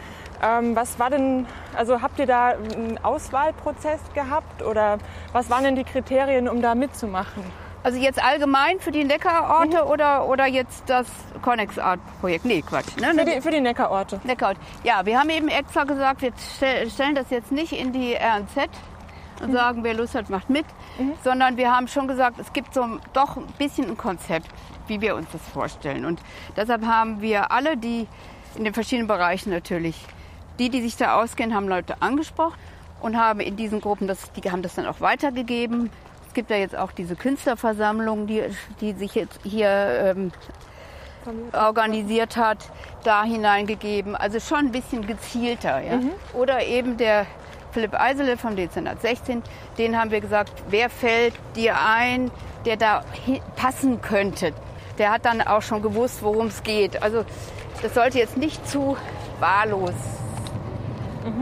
Ähm, 0.42 0.76
was 0.76 0.98
war 1.00 1.10
denn, 1.10 1.46
also 1.80 2.02
habt 2.02 2.20
ihr 2.20 2.26
da 2.28 2.50
einen 2.50 3.00
Auswahlprozess 3.04 4.02
gehabt 4.14 4.62
oder 4.62 4.98
was 5.32 5.50
waren 5.50 5.64
denn 5.64 5.76
die 5.78 5.86
Kriterien, 5.86 6.50
um 6.50 6.62
da 6.62 6.76
mitzumachen? 6.76 7.42
Also 7.84 7.98
jetzt 7.98 8.22
allgemein 8.22 8.82
für 8.82 8.92
die 8.92 9.06
Neckarorte 9.06 9.86
oder, 9.86 10.28
oder 10.28 10.46
jetzt 10.46 10.84
das 10.88 11.08
Connex 11.42 11.80
Art 11.80 12.02
Projekt? 12.20 12.44
Nee, 12.44 12.62
Quatsch. 12.62 12.98
Ne? 13.00 13.14
Für 13.16 13.24
die, 13.24 13.40
für 13.42 13.52
die 13.52 13.62
Neckarorte. 13.62 14.20
Neckarort. 14.26 14.58
Ja, 14.84 15.06
wir 15.06 15.18
haben 15.18 15.30
eben 15.30 15.48
extra 15.48 15.86
gesagt, 15.86 16.22
wir 16.22 16.34
stell- 16.58 16.90
stellen 16.90 17.16
das 17.16 17.30
jetzt 17.30 17.54
nicht 17.54 17.72
in 17.72 17.94
die 17.94 18.14
RNZ 18.16 18.70
und 19.42 19.54
sagen, 19.54 19.86
wer 19.86 19.94
Lust 19.94 20.16
hat, 20.16 20.30
macht 20.30 20.50
mit, 20.50 20.66
sondern 21.24 21.56
wir 21.56 21.74
haben 21.74 21.88
schon 21.88 22.10
gesagt, 22.10 22.38
es 22.40 22.52
gibt 22.52 22.74
so 22.74 22.86
doch 23.14 23.38
ein 23.38 23.48
bisschen 23.58 23.86
ein 23.90 23.96
Konzept, 23.98 24.48
wie 24.88 25.00
wir 25.00 25.16
uns 25.16 25.28
das 25.32 25.42
vorstellen. 25.54 26.04
Und 26.04 26.20
deshalb 26.58 26.86
haben 26.86 27.22
wir 27.22 27.50
alle, 27.54 27.78
die 27.78 28.06
in 28.56 28.66
den 28.66 28.74
verschiedenen 28.74 29.08
Bereichen 29.08 29.52
natürlich, 29.52 29.96
die, 30.60 30.70
die 30.70 30.82
sich 30.82 30.98
da 30.98 31.20
auskennen, 31.22 31.56
haben 31.56 31.68
Leute 31.68 32.02
angesprochen 32.02 32.58
und 33.02 33.18
haben 33.18 33.40
in 33.40 33.56
diesen 33.56 33.82
Gruppen, 33.82 34.08
das, 34.08 34.32
die 34.34 34.52
haben 34.52 34.62
das 34.62 34.76
dann 34.76 34.86
auch 34.86 35.02
weitergegeben. 35.02 35.90
Es 36.28 36.34
gibt 36.34 36.52
ja 36.52 36.58
jetzt 36.58 36.78
auch 36.78 36.92
diese 36.92 37.16
Künstlerversammlung, 37.16 38.28
die, 38.28 38.44
die 38.82 38.94
sich 38.94 39.16
jetzt 39.16 39.40
hier 39.44 39.70
ähm, 39.70 40.32
organisiert 41.54 42.38
hat, 42.38 42.58
da 43.04 43.24
hineingegeben. 43.24 44.16
Also 44.16 44.40
schon 44.40 44.68
ein 44.68 44.72
bisschen 44.72 45.08
gezielter. 45.08 45.82
Ja? 45.82 46.00
Oder 46.34 46.66
eben 46.66 46.98
der 46.98 47.26
Philipp 47.72 47.94
Eisele 47.94 48.38
vom 48.38 48.56
Dezernat 48.56 49.02
16, 49.02 49.44
den 49.78 49.98
haben 49.98 50.12
wir 50.12 50.22
gesagt, 50.22 50.52
wer 50.70 50.90
fällt 50.90 51.34
dir 51.56 51.78
ein, 51.80 52.32
der 52.66 52.78
da 52.78 53.04
passen 53.56 54.02
könnte. 54.02 54.54
Der 54.98 55.12
hat 55.12 55.26
dann 55.26 55.42
auch 55.42 55.62
schon 55.62 55.82
gewusst, 55.82 56.22
worum 56.22 56.48
es 56.48 56.64
geht. 56.64 57.02
Also 57.02 57.24
das 57.82 57.94
sollte 57.94 58.18
jetzt 58.18 58.38
nicht 58.38 58.68
zu 58.68 58.98
wahllos 59.40 60.19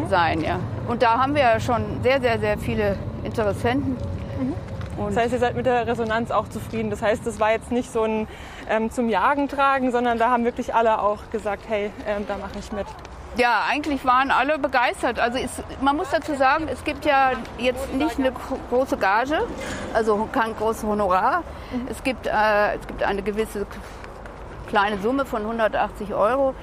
sein. 0.09 0.41
Ja. 0.41 0.59
Und 0.87 1.01
da 1.03 1.19
haben 1.19 1.35
wir 1.35 1.41
ja 1.41 1.59
schon 1.59 1.83
sehr, 2.03 2.19
sehr, 2.21 2.39
sehr 2.39 2.57
viele 2.57 2.97
Interessenten. 3.23 3.97
Und 4.97 5.15
Das 5.15 5.23
heißt, 5.23 5.33
ihr 5.33 5.39
seid 5.39 5.55
mit 5.55 5.65
der 5.67 5.85
Resonanz 5.85 6.31
auch 6.31 6.47
zufrieden. 6.47 6.89
Das 6.89 7.01
heißt, 7.03 7.25
das 7.27 7.39
war 7.39 7.51
jetzt 7.51 7.71
nicht 7.71 7.91
so 7.91 8.01
ein 8.03 8.27
ähm, 8.69 8.89
zum 8.89 9.09
Jagen 9.09 9.47
tragen, 9.47 9.91
sondern 9.91 10.17
da 10.17 10.31
haben 10.31 10.43
wirklich 10.43 10.73
alle 10.73 10.99
auch 11.01 11.29
gesagt, 11.31 11.63
hey, 11.67 11.91
ähm, 12.07 12.25
da 12.27 12.35
mache 12.37 12.57
ich 12.59 12.71
mit. 12.71 12.85
Ja, 13.35 13.65
eigentlich 13.69 14.03
waren 14.05 14.31
alle 14.31 14.57
begeistert. 14.57 15.19
Also 15.19 15.37
es, 15.37 15.61
man 15.81 15.95
muss 15.95 16.09
dazu 16.09 16.33
sagen, 16.33 16.67
es 16.71 16.83
gibt 16.83 17.05
ja 17.05 17.33
jetzt 17.59 17.93
nicht 17.93 18.17
eine 18.17 18.31
gro- 18.31 18.57
große 18.71 18.97
Gage, 18.97 19.39
also 19.93 20.27
kein 20.31 20.55
großes 20.55 20.83
Honorar. 20.85 21.43
Es, 21.87 22.01
gibt, 22.03 22.25
äh, 22.25 22.31
es 22.79 22.87
gibt 22.87 23.03
eine 23.03 23.21
gewisse 23.21 23.67
kleine 24.67 24.97
Summe 24.99 25.25
von 25.25 25.43
180 25.43 26.15
Euro. 26.15 26.55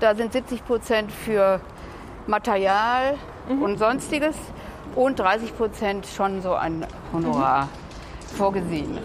Da 0.00 0.14
sind 0.14 0.32
70 0.32 0.64
Prozent 0.64 1.12
für 1.12 1.60
Material 2.26 3.14
und 3.60 3.78
Sonstiges 3.78 4.36
und 4.94 5.18
30 5.18 5.56
Prozent 5.56 6.06
schon 6.06 6.40
so 6.42 6.54
ein 6.54 6.86
Honorar 7.12 7.68
vorgesehen. 8.36 8.98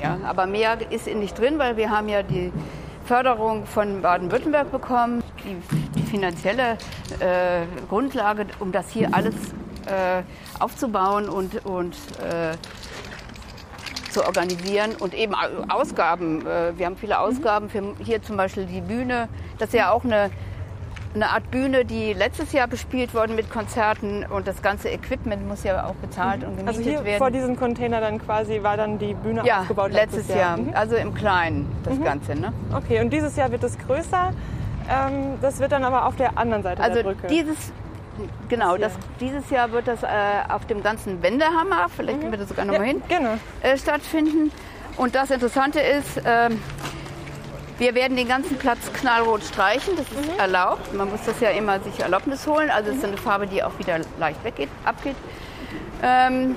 Ja, 0.00 0.18
aber 0.24 0.46
mehr 0.46 0.76
ist 0.90 1.06
nicht 1.06 1.38
drin, 1.38 1.58
weil 1.58 1.76
wir 1.76 1.90
haben 1.90 2.08
ja 2.08 2.22
die 2.22 2.52
Förderung 3.04 3.66
von 3.66 4.02
Baden-Württemberg 4.02 4.70
bekommen, 4.70 5.22
die, 5.44 5.56
die 5.98 6.02
finanzielle 6.02 6.72
äh, 7.18 7.62
Grundlage, 7.88 8.46
um 8.60 8.70
das 8.70 8.90
hier 8.90 9.08
alles 9.12 9.34
äh, 9.86 10.22
aufzubauen 10.60 11.28
und, 11.28 11.64
und 11.64 11.94
äh, 12.22 12.52
zu 14.12 14.24
organisieren 14.24 14.92
und 14.98 15.14
eben 15.14 15.34
Au- 15.34 15.64
Ausgaben. 15.80 16.46
Äh, 16.46 16.76
wir 16.76 16.86
haben 16.86 16.96
viele 16.96 17.18
Ausgaben 17.18 17.68
für 17.70 17.82
hier 18.04 18.22
zum 18.22 18.36
Beispiel 18.36 18.66
die 18.66 18.80
Bühne. 18.80 19.28
Das 19.58 19.68
ist 19.70 19.74
ja 19.74 19.90
auch 19.90 20.04
eine, 20.04 20.30
eine 21.14 21.30
Art 21.30 21.50
Bühne, 21.50 21.84
die 21.84 22.12
letztes 22.12 22.52
Jahr 22.52 22.68
bespielt 22.68 23.14
worden 23.14 23.34
mit 23.34 23.50
Konzerten 23.50 24.24
und 24.24 24.46
das 24.46 24.62
ganze 24.62 24.88
Equipment 24.90 25.46
muss 25.48 25.64
ja 25.64 25.84
auch 25.86 25.94
bezahlt 25.96 26.44
und 26.44 26.56
gemietet 26.56 26.68
Also 26.68 26.80
hier 26.82 27.04
werden. 27.04 27.18
vor 27.18 27.30
diesem 27.30 27.56
Container 27.56 28.00
dann 28.00 28.20
quasi 28.24 28.62
war 28.62 28.76
dann 28.76 28.98
die 28.98 29.14
Bühne 29.14 29.42
ja, 29.44 29.60
aufgebaut 29.60 29.92
letztes 29.92 30.28
Jahr. 30.28 30.56
Mhm. 30.56 30.70
Also 30.74 30.96
im 30.96 31.12
Kleinen 31.14 31.70
das 31.84 32.00
Ganze. 32.00 32.36
Ne? 32.36 32.52
Okay, 32.72 33.00
und 33.00 33.10
dieses 33.12 33.34
Jahr 33.36 33.50
wird 33.50 33.64
es 33.64 33.76
größer. 33.78 34.32
Ähm, 34.88 35.38
das 35.40 35.58
wird 35.58 35.72
dann 35.72 35.84
aber 35.84 36.06
auf 36.06 36.16
der 36.16 36.38
anderen 36.38 36.62
Seite 36.62 36.76
der 36.82 36.84
Also 36.90 37.02
Brücke. 37.02 37.26
dieses, 37.26 37.72
genau, 38.48 38.76
das, 38.76 38.92
dieses 39.18 39.50
Jahr 39.50 39.72
wird 39.72 39.88
das 39.88 40.02
äh, 40.04 40.06
auf 40.48 40.64
dem 40.66 40.82
ganzen 40.82 41.22
Wendehammer, 41.22 41.86
vielleicht 41.94 42.20
können 42.20 42.32
wir 42.32 42.38
das 42.38 42.48
sogar 42.48 42.64
noch 42.64 42.74
ja, 42.74 42.82
hin, 42.82 43.02
Gerne. 43.08 43.38
äh, 43.62 43.76
stattfinden. 43.76 44.52
Und 44.96 45.14
das 45.14 45.30
Interessante 45.30 45.80
ist, 45.80 46.20
ähm, 46.24 46.60
wir 47.80 47.94
werden 47.94 48.14
den 48.14 48.28
ganzen 48.28 48.58
Platz 48.58 48.92
knallrot 48.92 49.42
streichen. 49.42 49.94
Das 49.96 50.06
ist 50.06 50.38
erlaubt. 50.38 50.92
Man 50.94 51.10
muss 51.10 51.20
das 51.24 51.40
ja 51.40 51.48
immer 51.48 51.80
sich 51.80 51.98
Erlaubnis 51.98 52.46
holen. 52.46 52.70
Also 52.70 52.90
es 52.90 52.98
ist 52.98 53.04
eine 53.04 53.16
Farbe, 53.16 53.46
die 53.46 53.62
auch 53.62 53.78
wieder 53.78 53.98
leicht 54.18 54.44
weggeht, 54.44 54.68
abgeht. 54.84 55.16
Ähm, 56.02 56.56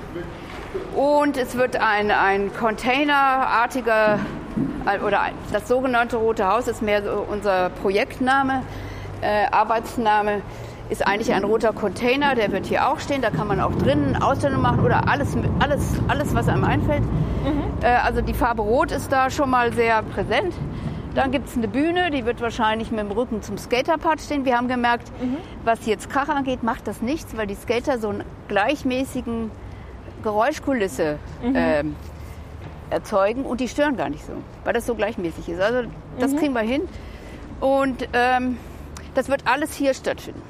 und 0.95 1.37
es 1.37 1.55
wird 1.55 1.77
ein, 1.77 2.11
ein 2.11 2.53
Containerartiger 2.53 4.19
äh, 4.85 4.99
oder 4.99 5.21
ein, 5.21 5.33
das 5.53 5.67
sogenannte 5.67 6.17
Rote 6.17 6.45
Haus 6.45 6.67
ist 6.67 6.81
mehr 6.81 7.01
so 7.03 7.25
unser 7.29 7.69
Projektname, 7.69 8.63
äh, 9.21 9.45
Arbeitsname 9.49 10.41
ist 10.89 11.07
eigentlich 11.07 11.33
ein 11.33 11.45
roter 11.45 11.71
Container, 11.71 12.35
der 12.35 12.51
wird 12.51 12.65
hier 12.65 12.89
auch 12.89 12.99
stehen. 12.99 13.21
Da 13.21 13.29
kann 13.29 13.47
man 13.47 13.61
auch 13.61 13.73
drinnen 13.73 14.21
Ausstellungen 14.21 14.61
machen 14.61 14.81
oder 14.81 15.07
alles, 15.07 15.37
alles, 15.59 15.81
alles 16.09 16.35
was 16.35 16.49
einem 16.49 16.65
einfällt. 16.65 17.03
Äh, 17.81 17.87
also 17.87 18.21
die 18.21 18.33
Farbe 18.33 18.61
Rot 18.61 18.91
ist 18.91 19.11
da 19.11 19.29
schon 19.29 19.49
mal 19.49 19.71
sehr 19.73 20.03
präsent. 20.03 20.53
Dann 21.15 21.31
gibt 21.31 21.47
es 21.47 21.55
eine 21.55 21.67
Bühne, 21.67 22.09
die 22.09 22.25
wird 22.25 22.41
wahrscheinlich 22.41 22.89
mit 22.89 22.99
dem 22.99 23.11
Rücken 23.11 23.41
zum 23.43 23.57
Skaterpad 23.57 24.19
stehen. 24.19 24.45
Wir 24.45 24.57
haben 24.57 24.67
gemerkt, 24.67 25.11
was 25.63 25.85
jetzt 25.85 26.09
Krach 26.09 26.29
angeht, 26.29 26.63
macht 26.63 26.87
das 26.87 27.01
nichts, 27.01 27.37
weil 27.37 27.45
die 27.47 27.55
Skater 27.55 27.99
so 27.99 28.09
einen 28.09 28.23
gleichmäßigen 28.47 29.51
Geräuschkulisse 30.23 31.19
ähm, 31.43 31.95
erzeugen 32.89 33.45
und 33.45 33.59
die 33.59 33.67
stören 33.67 33.95
gar 33.97 34.09
nicht 34.09 34.25
so, 34.25 34.33
weil 34.63 34.73
das 34.73 34.85
so 34.85 34.95
gleichmäßig 34.95 35.49
ist. 35.49 35.61
Also 35.61 35.87
das 36.19 36.35
kriegen 36.35 36.53
wir 36.53 36.61
hin 36.61 36.81
und 37.59 38.07
ähm, 38.13 38.57
das 39.13 39.29
wird 39.29 39.43
alles 39.45 39.73
hier 39.73 39.93
stattfinden. 39.93 40.41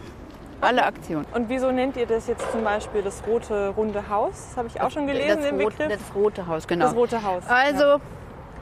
Alle 0.61 0.85
Aktionen. 0.85 1.25
Und 1.33 1.49
wieso 1.49 1.71
nennt 1.71 1.97
ihr 1.97 2.05
das 2.05 2.27
jetzt 2.27 2.49
zum 2.53 2.63
Beispiel 2.63 3.01
das 3.01 3.21
rote 3.27 3.69
runde 3.75 4.07
Haus? 4.07 4.31
Das 4.47 4.57
habe 4.57 4.69
ich 4.69 4.79
auch 4.79 4.89
schon 4.91 5.07
gelesen, 5.07 5.39
das, 5.41 5.51
Rot, 5.51 5.77
Begriff. 5.77 5.89
das 5.89 6.15
Rote 6.15 6.47
Haus, 6.47 6.67
genau. 6.67 6.85
Das 6.85 6.95
Rote 6.95 7.21
Haus, 7.21 7.43
Also, 7.49 7.99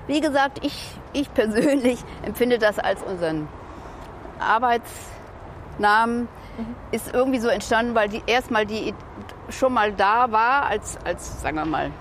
wie 0.08 0.22
gesagt, 0.22 0.63
ich, 0.65 0.96
ich 1.13 1.34
persönlich 1.34 2.00
empfinde 2.24 2.58
das 2.58 2.79
als 2.79 3.01
unseren 3.03 3.48
Arbeitsnamen. 4.39 6.22
Mhm. 6.58 6.75
Ist 6.91 7.13
irgendwie 7.13 7.39
so 7.39 7.48
entstanden, 7.48 7.96
weil 7.96 8.10
die 8.10 8.22
erstmal 8.27 8.65
die 8.65 8.93
schon 9.50 9.74
mal 9.74 9.93
da 9.93 10.31
war 10.31 10.65
als, 10.65 10.98
als 11.05 11.41
sagen 11.41 11.58
wir 11.58 11.65
mal, 11.65 11.91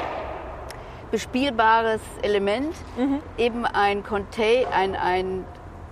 bespielbares 1.10 2.00
Element. 2.22 2.74
Mhm. 2.96 3.20
Eben 3.38 3.66
ein, 3.66 4.02
Contain 4.04 4.66
ein, 4.72 4.96
ein 4.96 5.44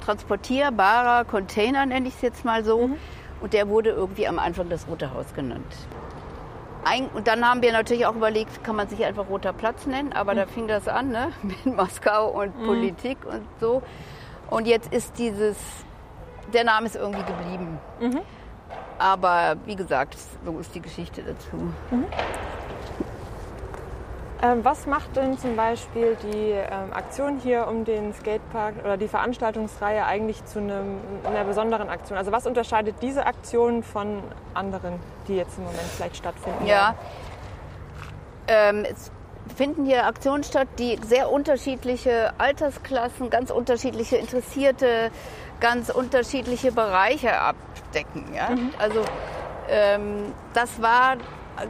transportierbarer 0.04 1.24
Container, 1.24 1.86
nenne 1.86 2.08
ich 2.08 2.14
es 2.14 2.22
jetzt 2.22 2.44
mal 2.44 2.64
so. 2.64 2.88
Mhm. 2.88 2.96
Und 3.40 3.52
der 3.52 3.68
wurde 3.68 3.90
irgendwie 3.90 4.26
am 4.26 4.38
Anfang 4.38 4.68
das 4.68 4.88
Rote 4.88 5.12
Haus 5.14 5.26
genannt. 5.34 5.72
Ein, 6.84 7.08
und 7.08 7.26
dann 7.26 7.46
haben 7.46 7.60
wir 7.62 7.72
natürlich 7.72 8.06
auch 8.06 8.14
überlegt, 8.14 8.62
kann 8.64 8.76
man 8.76 8.88
sich 8.88 9.04
einfach 9.04 9.28
Roter 9.28 9.52
Platz 9.52 9.86
nennen, 9.86 10.12
aber 10.12 10.34
da 10.34 10.46
fing 10.46 10.68
das 10.68 10.88
an, 10.88 11.08
ne? 11.10 11.32
mit 11.42 11.66
Moskau 11.66 12.28
und 12.30 12.54
Politik 12.66 13.18
und 13.24 13.46
so. 13.60 13.82
Und 14.50 14.66
jetzt 14.66 14.92
ist 14.92 15.18
dieses, 15.18 15.56
der 16.54 16.64
Name 16.64 16.86
ist 16.86 16.96
irgendwie 16.96 17.24
geblieben. 17.24 17.78
Aber 18.98 19.56
wie 19.66 19.76
gesagt, 19.76 20.16
so 20.44 20.58
ist 20.58 20.74
die 20.74 20.80
Geschichte 20.80 21.22
dazu. 21.22 21.72
Ähm, 24.40 24.64
was 24.64 24.86
macht 24.86 25.16
denn 25.16 25.36
zum 25.36 25.56
Beispiel 25.56 26.16
die 26.22 26.52
ähm, 26.52 26.92
Aktion 26.92 27.40
hier 27.42 27.66
um 27.66 27.84
den 27.84 28.14
Skatepark 28.14 28.74
oder 28.84 28.96
die 28.96 29.08
Veranstaltungsreihe 29.08 30.04
eigentlich 30.04 30.44
zu 30.44 30.60
einem, 30.60 30.98
einer 31.24 31.44
besonderen 31.44 31.88
Aktion? 31.88 32.16
Also 32.16 32.30
was 32.30 32.46
unterscheidet 32.46 32.96
diese 33.02 33.26
Aktion 33.26 33.82
von 33.82 34.22
anderen, 34.54 34.94
die 35.26 35.36
jetzt 35.36 35.58
im 35.58 35.64
Moment 35.64 35.82
vielleicht 35.96 36.16
stattfinden? 36.16 36.66
Ja, 36.66 36.94
ähm, 38.48 38.84
es 38.88 39.10
finden 39.56 39.84
hier 39.84 40.06
Aktionen 40.06 40.44
statt, 40.44 40.68
die 40.78 40.98
sehr 41.04 41.30
unterschiedliche 41.30 42.32
Altersklassen, 42.38 43.30
ganz 43.30 43.50
unterschiedliche 43.50 44.16
Interessierte, 44.16 45.10
ganz 45.60 45.90
unterschiedliche 45.90 46.72
Bereiche 46.72 47.38
abdecken. 47.38 48.24
Ja? 48.34 48.50
Mhm. 48.50 48.70
Also 48.78 49.04
ähm, 49.68 50.32
das 50.54 50.80
war 50.80 51.16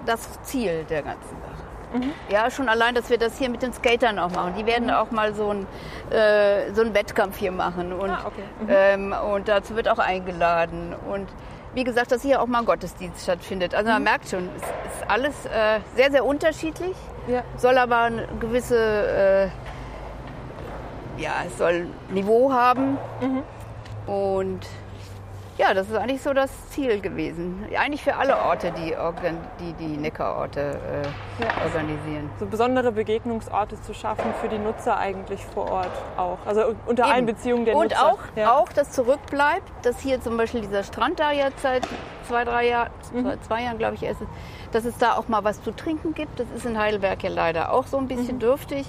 das 0.07 0.43
Ziel 0.43 0.85
der 0.85 1.03
ganzen 1.03 1.37
Sache. 1.41 1.68
Mhm. 1.93 2.13
Ja, 2.31 2.51
schon 2.51 2.69
allein, 2.69 2.95
dass 2.95 3.11
wir 3.11 3.19
das 3.19 3.39
hier 3.39 3.49
mit 3.49 3.63
den 3.63 3.73
Skatern 3.73 4.19
auch 4.19 4.31
machen. 4.31 4.55
Die 4.59 4.67
werden 4.67 4.89
mhm. 4.89 4.95
auch 4.95 5.11
mal 5.11 5.35
so 5.35 5.51
einen 5.51 5.67
äh, 6.11 6.73
so 6.73 6.83
Wettkampf 6.95 7.37
hier 7.39 7.53
machen 7.53 7.93
und, 7.93 8.11
ah, 8.11 8.25
okay. 8.27 8.43
mhm. 8.61 9.13
ähm, 9.13 9.15
und 9.35 9.49
dazu 9.49 9.77
wird 9.77 9.89
auch 9.89 9.99
eingeladen. 9.99 10.95
Und 11.11 11.29
wie 11.75 11.85
gesagt, 11.85 12.13
dass 12.13 12.23
hier 12.23 12.41
auch 12.43 12.47
mal 12.47 12.61
ein 12.61 12.65
Gottesdienst 12.65 13.23
stattfindet. 13.23 13.75
Also 13.75 13.91
man 13.91 14.03
mhm. 14.03 14.05
merkt 14.05 14.29
schon, 14.29 14.49
es 14.57 14.63
ist 14.63 15.11
alles 15.11 15.47
äh, 15.47 15.81
sehr, 15.95 16.11
sehr 16.11 16.25
unterschiedlich, 16.25 16.97
ja. 17.27 17.43
soll 17.57 17.79
aber 17.79 18.01
eine 18.03 18.27
gewisse, 18.41 19.51
äh, 21.19 21.23
ja, 21.23 21.33
es 21.47 21.59
soll 21.59 21.87
Niveau 22.11 22.53
haben. 22.53 22.99
Mhm. 23.21 23.43
Und 24.13 24.67
ja, 25.59 25.75
das 25.75 25.89
ist 25.89 25.97
eigentlich 25.97 26.23
so 26.23 26.33
das 26.33 26.51
Ziel 26.71 27.01
gewesen. 27.01 27.67
Eigentlich 27.77 28.03
für 28.05 28.15
alle 28.15 28.39
Orte, 28.39 28.73
die 28.73 28.95
die, 29.61 29.73
die 29.73 29.97
Neckarorte 29.97 30.61
äh, 30.61 31.43
ja. 31.43 31.65
organisieren. 31.65 32.31
So 32.39 32.47
besondere 32.47 32.93
Begegnungsorte 32.93 33.81
zu 33.81 33.93
schaffen 33.93 34.33
für 34.41 34.49
die 34.49 34.59
Nutzer 34.59 34.97
eigentlich 34.97 35.45
vor 35.45 35.69
Ort 35.69 35.91
auch. 36.17 36.39
Also 36.47 36.75
unter 36.87 37.05
Eben. 37.05 37.13
Einbeziehung 37.13 37.65
der 37.65 37.75
Und 37.75 37.91
Nutzer. 37.91 38.13
Und 38.13 38.13
auch, 38.13 38.19
ja. 38.37 38.55
auch, 38.57 38.69
dass 38.69 38.93
zurückbleibt, 38.93 39.69
dass 39.83 39.99
hier 39.99 40.21
zum 40.21 40.37
Beispiel 40.37 40.61
dieser 40.61 40.85
Strand 40.85 41.19
da 41.19 41.33
jetzt 41.33 41.61
seit 41.61 41.83
zwei, 42.29 42.45
drei 42.45 42.69
Jahren, 42.69 42.91
mhm. 43.13 43.25
zwei, 43.25 43.37
zwei 43.39 43.63
Jahren 43.65 43.79
glaube 43.79 43.97
ich 43.97 44.05
erst, 44.05 44.23
dass 44.71 44.85
es 44.85 44.97
da 44.99 45.17
auch 45.17 45.27
mal 45.27 45.43
was 45.43 45.61
zu 45.63 45.73
trinken 45.73 46.15
gibt. 46.15 46.39
Das 46.39 46.47
ist 46.55 46.67
in 46.67 46.79
Heidelberg 46.79 47.25
ja 47.25 47.31
leider 47.31 47.73
auch 47.73 47.89
so 47.89 47.99
ein 47.99 48.07
bisschen 48.07 48.37
mhm. 48.37 48.41
dürftig. 48.41 48.87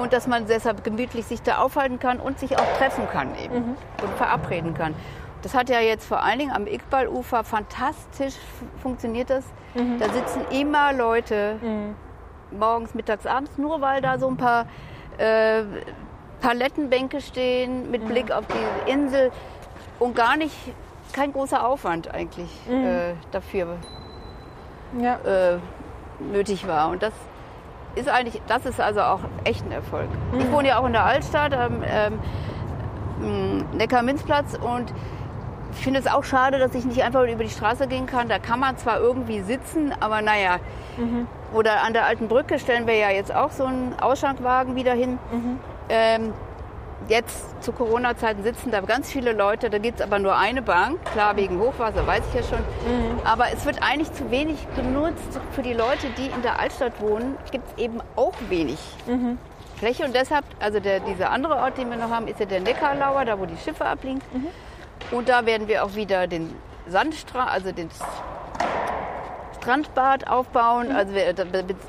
Und 0.00 0.12
dass 0.12 0.26
man 0.26 0.46
deshalb 0.46 0.84
gemütlich 0.84 1.24
sich 1.26 1.42
da 1.42 1.58
aufhalten 1.58 1.98
kann 1.98 2.18
und 2.20 2.38
sich 2.38 2.56
auch 2.56 2.78
treffen 2.78 3.08
kann 3.12 3.30
eben 3.42 3.54
mhm. 3.54 3.76
und 4.02 4.16
verabreden 4.16 4.74
kann. 4.74 4.94
Das 5.42 5.54
hat 5.54 5.70
ja 5.70 5.80
jetzt 5.80 6.06
vor 6.06 6.22
allen 6.22 6.38
Dingen 6.38 6.52
am 6.52 6.66
Iqbal-Ufer 6.66 7.44
fantastisch 7.44 8.34
funktioniert 8.82 9.30
das. 9.30 9.44
Mhm. 9.74 9.98
Da 9.98 10.08
sitzen 10.08 10.42
immer 10.50 10.92
Leute 10.92 11.58
mhm. 11.62 11.94
morgens, 12.58 12.94
mittags, 12.94 13.26
abends, 13.26 13.56
nur 13.56 13.80
weil 13.80 14.00
da 14.00 14.18
so 14.18 14.28
ein 14.28 14.36
paar 14.36 14.66
äh, 15.18 15.62
Palettenbänke 16.40 17.20
stehen 17.20 17.90
mit 17.90 18.02
mhm. 18.02 18.08
Blick 18.08 18.32
auf 18.32 18.44
die 18.46 18.90
Insel 18.90 19.30
und 19.98 20.14
gar 20.14 20.36
nicht, 20.36 20.54
kein 21.12 21.32
großer 21.32 21.66
Aufwand 21.66 22.12
eigentlich 22.12 22.50
mhm. 22.68 22.84
äh, 22.84 23.14
dafür 23.30 23.76
ja. 25.00 25.18
äh, 25.24 25.58
nötig 26.20 26.66
war. 26.66 26.90
Und 26.90 27.02
das 27.02 27.12
ist 27.94 28.08
eigentlich, 28.08 28.40
das 28.46 28.66
ist 28.66 28.80
also 28.80 29.00
auch 29.00 29.20
echt 29.44 29.64
ein 29.64 29.72
Erfolg. 29.72 30.08
Ich 30.38 30.44
mhm. 30.44 30.52
wohne 30.52 30.68
ja 30.68 30.78
auch 30.78 30.86
in 30.86 30.92
der 30.92 31.04
Altstadt 31.04 31.54
am 31.54 31.82
ähm, 31.84 32.18
Neckar-Minzplatz 33.74 34.54
und 34.54 34.92
ich 35.72 35.78
finde 35.78 36.00
es 36.00 36.06
auch 36.06 36.24
schade, 36.24 36.58
dass 36.58 36.74
ich 36.74 36.84
nicht 36.84 37.02
einfach 37.02 37.22
über 37.24 37.44
die 37.44 37.50
Straße 37.50 37.86
gehen 37.86 38.06
kann. 38.06 38.28
Da 38.28 38.38
kann 38.38 38.60
man 38.60 38.76
zwar 38.78 39.00
irgendwie 39.00 39.40
sitzen, 39.40 39.92
aber 40.00 40.22
naja. 40.22 40.58
Mhm. 40.96 41.26
Oder 41.52 41.82
an 41.82 41.92
der 41.92 42.04
alten 42.06 42.28
Brücke 42.28 42.58
stellen 42.58 42.86
wir 42.86 42.96
ja 42.96 43.10
jetzt 43.10 43.34
auch 43.34 43.52
so 43.52 43.64
einen 43.64 43.94
Ausschankwagen 44.00 44.74
wieder 44.76 44.92
hin. 44.92 45.18
Mhm. 45.30 45.58
Ähm, 45.88 46.32
jetzt 47.08 47.62
zu 47.62 47.72
Corona-Zeiten 47.72 48.42
sitzen 48.42 48.70
da 48.70 48.80
ganz 48.80 49.10
viele 49.10 49.32
Leute. 49.32 49.70
Da 49.70 49.78
gibt 49.78 50.00
es 50.00 50.06
aber 50.06 50.18
nur 50.18 50.36
eine 50.36 50.62
Bank. 50.62 50.98
Klar, 51.12 51.36
wegen 51.36 51.58
Hochwasser 51.58 52.06
weiß 52.06 52.22
ich 52.28 52.34
ja 52.34 52.42
schon. 52.42 52.58
Mhm. 52.58 53.20
Aber 53.24 53.46
es 53.52 53.64
wird 53.64 53.82
eigentlich 53.82 54.12
zu 54.12 54.30
wenig 54.30 54.66
genutzt. 54.74 55.40
Für 55.52 55.62
die 55.62 55.74
Leute, 55.74 56.08
die 56.16 56.26
in 56.26 56.42
der 56.42 56.60
Altstadt 56.60 57.00
wohnen, 57.00 57.36
gibt 57.50 57.64
es 57.70 57.82
eben 57.82 58.00
auch 58.16 58.34
wenig. 58.48 58.78
Mhm. 59.06 59.38
Fläche 59.76 60.04
und 60.04 60.14
deshalb, 60.14 60.44
also 60.58 60.80
der, 60.80 61.00
dieser 61.00 61.30
andere 61.30 61.56
Ort, 61.56 61.78
den 61.78 61.88
wir 61.88 61.96
noch 61.96 62.10
haben, 62.10 62.26
ist 62.26 62.40
ja 62.40 62.46
der 62.46 62.60
Neckarlauer, 62.60 63.24
da 63.24 63.38
wo 63.38 63.46
die 63.46 63.56
Schiffe 63.56 63.84
abliegen. 63.84 64.20
Mhm. 64.32 64.48
Und 65.10 65.28
da 65.28 65.46
werden 65.46 65.68
wir 65.68 65.84
auch 65.84 65.94
wieder 65.94 66.26
den 66.26 66.54
Sandstrand, 66.86 67.50
also 67.50 67.72
den 67.72 67.88
Strandbad 69.56 70.28
aufbauen. 70.28 70.88
Mhm. 70.88 70.96
Also 70.96 71.14
wir, 71.14 71.34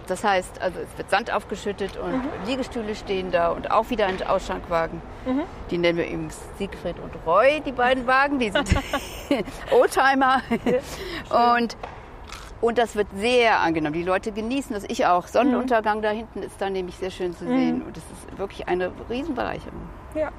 das 0.08 0.24
heißt, 0.24 0.62
also 0.62 0.80
es 0.80 0.98
wird 0.98 1.10
Sand 1.10 1.32
aufgeschüttet 1.32 1.98
und 1.98 2.12
mhm. 2.12 2.30
Liegestühle 2.46 2.96
stehen 2.96 3.32
da 3.32 3.50
und 3.50 3.72
auch 3.72 3.90
wieder 3.90 4.08
ein 4.08 4.22
Ausschankwagen. 4.26 5.02
Mhm. 5.26 5.44
Die 5.72 5.78
nennen 5.78 5.98
wir 5.98 6.06
übrigens 6.06 6.40
Siegfried 6.58 6.96
und 7.00 7.12
Roy, 7.26 7.62
die 7.66 7.72
beiden 7.72 8.08
Wagen. 8.08 8.40
Die 8.40 8.52
sind 8.52 8.70
Oldtimer. 9.72 10.42
und 11.58 11.78
und 12.62 12.78
das 12.78 12.98
wird 12.98 13.08
sehr 13.16 13.62
angenommen. 13.62 13.94
Die 13.94 14.04
Leute 14.04 14.34
genießen 14.34 14.74
das. 14.74 14.84
Ich 14.90 15.06
auch. 15.06 15.28
Sonnenuntergang 15.28 16.02
da 16.02 16.10
hinten 16.10 16.44
ist 16.44 16.60
dann 16.60 16.74
nämlich 16.74 16.98
sehr 16.98 17.10
schön 17.10 17.34
zu 17.34 17.46
sehen. 17.46 17.80
Mhm. 17.80 17.86
Und 17.86 17.96
das 17.96 18.04
ist 18.04 18.38
wirklich 18.38 18.68
eine 18.68 18.92
Riesenbereicherung. 19.10 19.80
Ja. 20.14 20.30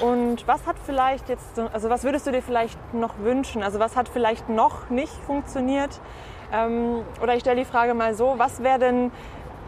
Und 0.00 0.46
was 0.48 0.66
hat 0.66 0.76
vielleicht 0.84 1.28
jetzt, 1.28 1.58
also 1.72 1.88
was 1.88 2.02
würdest 2.02 2.26
du 2.26 2.32
dir 2.32 2.42
vielleicht 2.42 2.78
noch 2.94 3.18
wünschen? 3.18 3.62
Also 3.62 3.78
was 3.78 3.96
hat 3.96 4.08
vielleicht 4.08 4.48
noch 4.48 4.90
nicht 4.90 5.12
funktioniert? 5.26 6.00
Ähm, 6.52 7.02
oder 7.22 7.34
ich 7.34 7.40
stelle 7.40 7.60
die 7.60 7.64
Frage 7.64 7.94
mal 7.94 8.14
so, 8.14 8.34
was 8.36 8.62
wäre 8.62 8.78
denn 8.78 9.12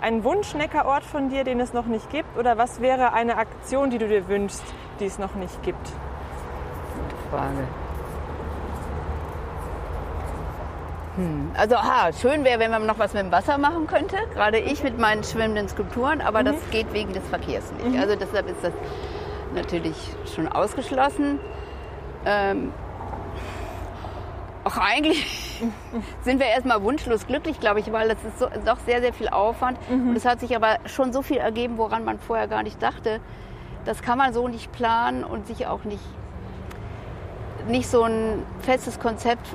ein 0.01 0.25
Wunschneckerort 0.25 1.05
von 1.05 1.29
dir, 1.29 1.45
den 1.45 1.61
es 1.61 1.73
noch 1.73 1.87
nicht 1.87 2.11
gibt? 2.11 2.37
Oder 2.37 2.59
was 2.59 2.81
wäre 2.81 3.13
eine 3.13 3.39
Aktion, 3.39 3.91
die 3.91 3.99
du 3.99 4.09
dir 4.09 4.29
wünschst, 4.29 4.65
die 5.01 5.07
es 5.07 5.19
noch 5.19 5.35
nicht 5.37 5.63
gibt? 5.63 5.87
Gute 5.87 7.31
Frage. 7.31 7.69
Hm. 11.17 11.51
Also 11.57 11.77
aha, 11.77 12.13
schön 12.13 12.45
wäre, 12.45 12.59
wenn 12.59 12.71
man 12.71 12.85
noch 12.85 12.99
was 12.99 13.15
mit 13.15 13.23
dem 13.23 13.33
Wasser 13.33 13.59
machen 13.59 13.87
könnte. 13.87 14.17
Gerade 14.35 14.59
ich 14.59 14.83
mit 14.83 14.99
meinen 14.99 15.25
schwimmenden 15.25 15.69
Skulpturen, 15.69 16.21
aber 16.21 16.41
mhm. 16.41 16.47
das 16.47 16.57
geht 16.71 16.93
wegen 16.93 17.13
des 17.15 17.27
Verkehrs 17.29 17.73
nicht. 17.73 17.95
Mhm. 17.95 18.01
Also 18.01 18.17
deshalb 18.17 18.49
ist 18.49 18.63
das 18.63 18.73
natürlich 19.57 19.97
schon 20.33 20.47
ausgeschlossen. 20.47 21.41
Ähm, 22.25 22.73
auch 24.65 24.77
eigentlich 24.79 25.63
sind 26.23 26.39
wir 26.39 26.47
erstmal 26.47 26.83
wunschlos 26.83 27.27
glücklich, 27.27 27.59
glaube 27.59 27.81
ich, 27.81 27.91
weil 27.93 28.09
das 28.09 28.19
ist 28.25 28.39
so, 28.39 28.49
doch 28.65 28.79
sehr, 28.87 29.01
sehr 29.01 29.13
viel 29.13 29.29
Aufwand. 29.29 29.79
Mhm. 29.91 30.11
Und 30.11 30.17
es 30.17 30.25
hat 30.25 30.41
sich 30.41 30.55
aber 30.55 30.79
schon 30.87 31.13
so 31.13 31.23
viel 31.23 31.39
ergeben, 31.39 31.79
woran 31.79 32.05
man 32.05 32.19
vorher 32.19 32.47
gar 32.47 32.63
nicht 32.63 32.81
dachte. 32.81 33.21
Das 33.85 34.03
kann 34.03 34.19
man 34.19 34.33
so 34.33 34.47
nicht 34.47 34.71
planen 34.73 35.25
und 35.25 35.47
sich 35.47 35.67
auch 35.67 35.85
nicht, 35.85 36.03
nicht 37.69 37.89
so 37.89 38.03
ein 38.03 38.43
festes 38.61 38.99
Konzept. 39.01 39.47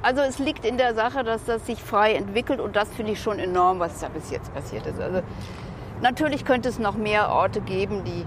Also 0.00 0.20
es 0.22 0.38
liegt 0.38 0.64
in 0.64 0.78
der 0.78 0.94
Sache, 0.94 1.22
dass 1.22 1.44
das 1.44 1.64
sich 1.66 1.80
frei 1.80 2.14
entwickelt 2.14 2.58
und 2.60 2.74
das 2.74 2.88
finde 2.88 3.12
ich 3.12 3.22
schon 3.22 3.38
enorm, 3.38 3.78
was 3.78 4.00
da 4.00 4.08
bis 4.08 4.30
jetzt 4.30 4.52
passiert 4.52 4.86
ist. 4.86 5.00
Also 5.00 5.22
Natürlich 6.02 6.44
könnte 6.44 6.68
es 6.68 6.80
noch 6.80 6.96
mehr 6.96 7.30
Orte 7.30 7.60
geben, 7.60 8.02
die, 8.04 8.26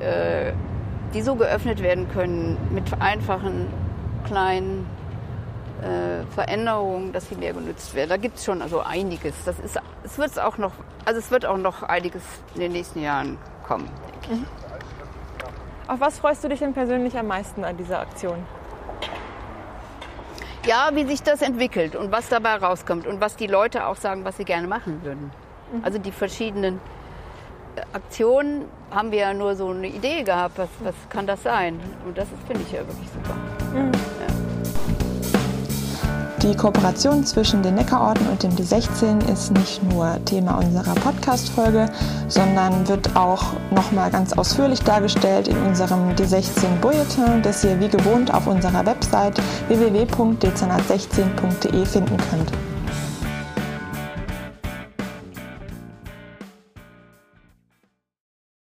äh, 0.00 0.52
die 1.14 1.22
so 1.22 1.34
geöffnet 1.36 1.82
werden 1.82 2.08
können 2.10 2.56
mit 2.70 3.00
einfachen, 3.00 3.66
kleinen 4.26 4.86
äh, 5.82 6.24
Veränderungen, 6.34 7.12
dass 7.12 7.28
sie 7.28 7.36
mehr 7.36 7.52
genutzt 7.52 7.94
werden. 7.94 8.10
Da 8.10 8.16
gibt 8.16 8.38
es 8.38 8.44
schon 8.44 8.62
also 8.62 8.80
einiges. 8.80 9.34
Das 9.44 9.58
ist, 9.60 9.78
es 10.04 10.18
wird 10.18 10.38
auch 10.38 10.58
noch, 10.58 10.72
also 11.04 11.18
es 11.18 11.30
wird 11.30 11.46
auch 11.46 11.56
noch 11.56 11.82
einiges 11.82 12.22
in 12.54 12.60
den 12.60 12.72
nächsten 12.72 13.00
Jahren 13.00 13.38
kommen. 13.66 13.88
Mhm. 14.30 14.44
Auf 15.86 16.00
was 16.00 16.18
freust 16.18 16.44
du 16.44 16.48
dich 16.48 16.58
denn 16.58 16.74
persönlich 16.74 17.16
am 17.16 17.28
meisten 17.28 17.64
an 17.64 17.76
dieser 17.76 18.00
Aktion? 18.00 18.44
Ja, 20.66 20.90
wie 20.92 21.06
sich 21.06 21.22
das 21.22 21.40
entwickelt 21.40 21.96
und 21.96 22.12
was 22.12 22.28
dabei 22.28 22.56
rauskommt 22.56 23.06
und 23.06 23.22
was 23.22 23.36
die 23.36 23.46
Leute 23.46 23.86
auch 23.86 23.96
sagen, 23.96 24.24
was 24.24 24.36
sie 24.36 24.44
gerne 24.44 24.66
machen 24.66 25.02
würden. 25.02 25.30
Mhm. 25.72 25.84
Also 25.84 25.98
die 25.98 26.12
verschiedenen 26.12 26.78
Aktion 27.92 28.64
haben 28.90 29.12
wir 29.12 29.18
ja 29.18 29.34
nur 29.34 29.54
so 29.56 29.68
eine 29.68 29.88
Idee 29.88 30.22
gehabt, 30.22 30.58
was, 30.58 30.70
was 30.82 30.94
kann 31.10 31.26
das 31.26 31.42
sein? 31.42 31.78
Und 32.06 32.16
das 32.16 32.28
finde 32.46 32.62
ich 32.62 32.72
ja 32.72 32.78
wirklich 32.80 33.08
super. 33.12 33.34
Mhm. 33.72 33.92
Ja. 33.92 33.98
Die 36.42 36.56
Kooperation 36.56 37.26
zwischen 37.26 37.62
den 37.62 37.74
Neckarorten 37.74 38.26
und 38.28 38.44
dem 38.44 38.52
D16 38.52 39.28
ist 39.30 39.50
nicht 39.50 39.82
nur 39.92 40.24
Thema 40.24 40.56
unserer 40.58 40.94
Podcast-Folge, 40.94 41.90
sondern 42.28 42.86
wird 42.86 43.16
auch 43.16 43.54
nochmal 43.72 44.08
ganz 44.10 44.32
ausführlich 44.34 44.80
dargestellt 44.80 45.48
in 45.48 45.60
unserem 45.62 46.14
D16 46.14 46.76
Bulletin, 46.80 47.42
das 47.42 47.64
ihr 47.64 47.80
wie 47.80 47.88
gewohnt 47.88 48.32
auf 48.32 48.46
unserer 48.46 48.86
Website 48.86 49.42
www.dezernat16.de 49.66 51.84
finden 51.84 52.16
könnt. 52.30 52.52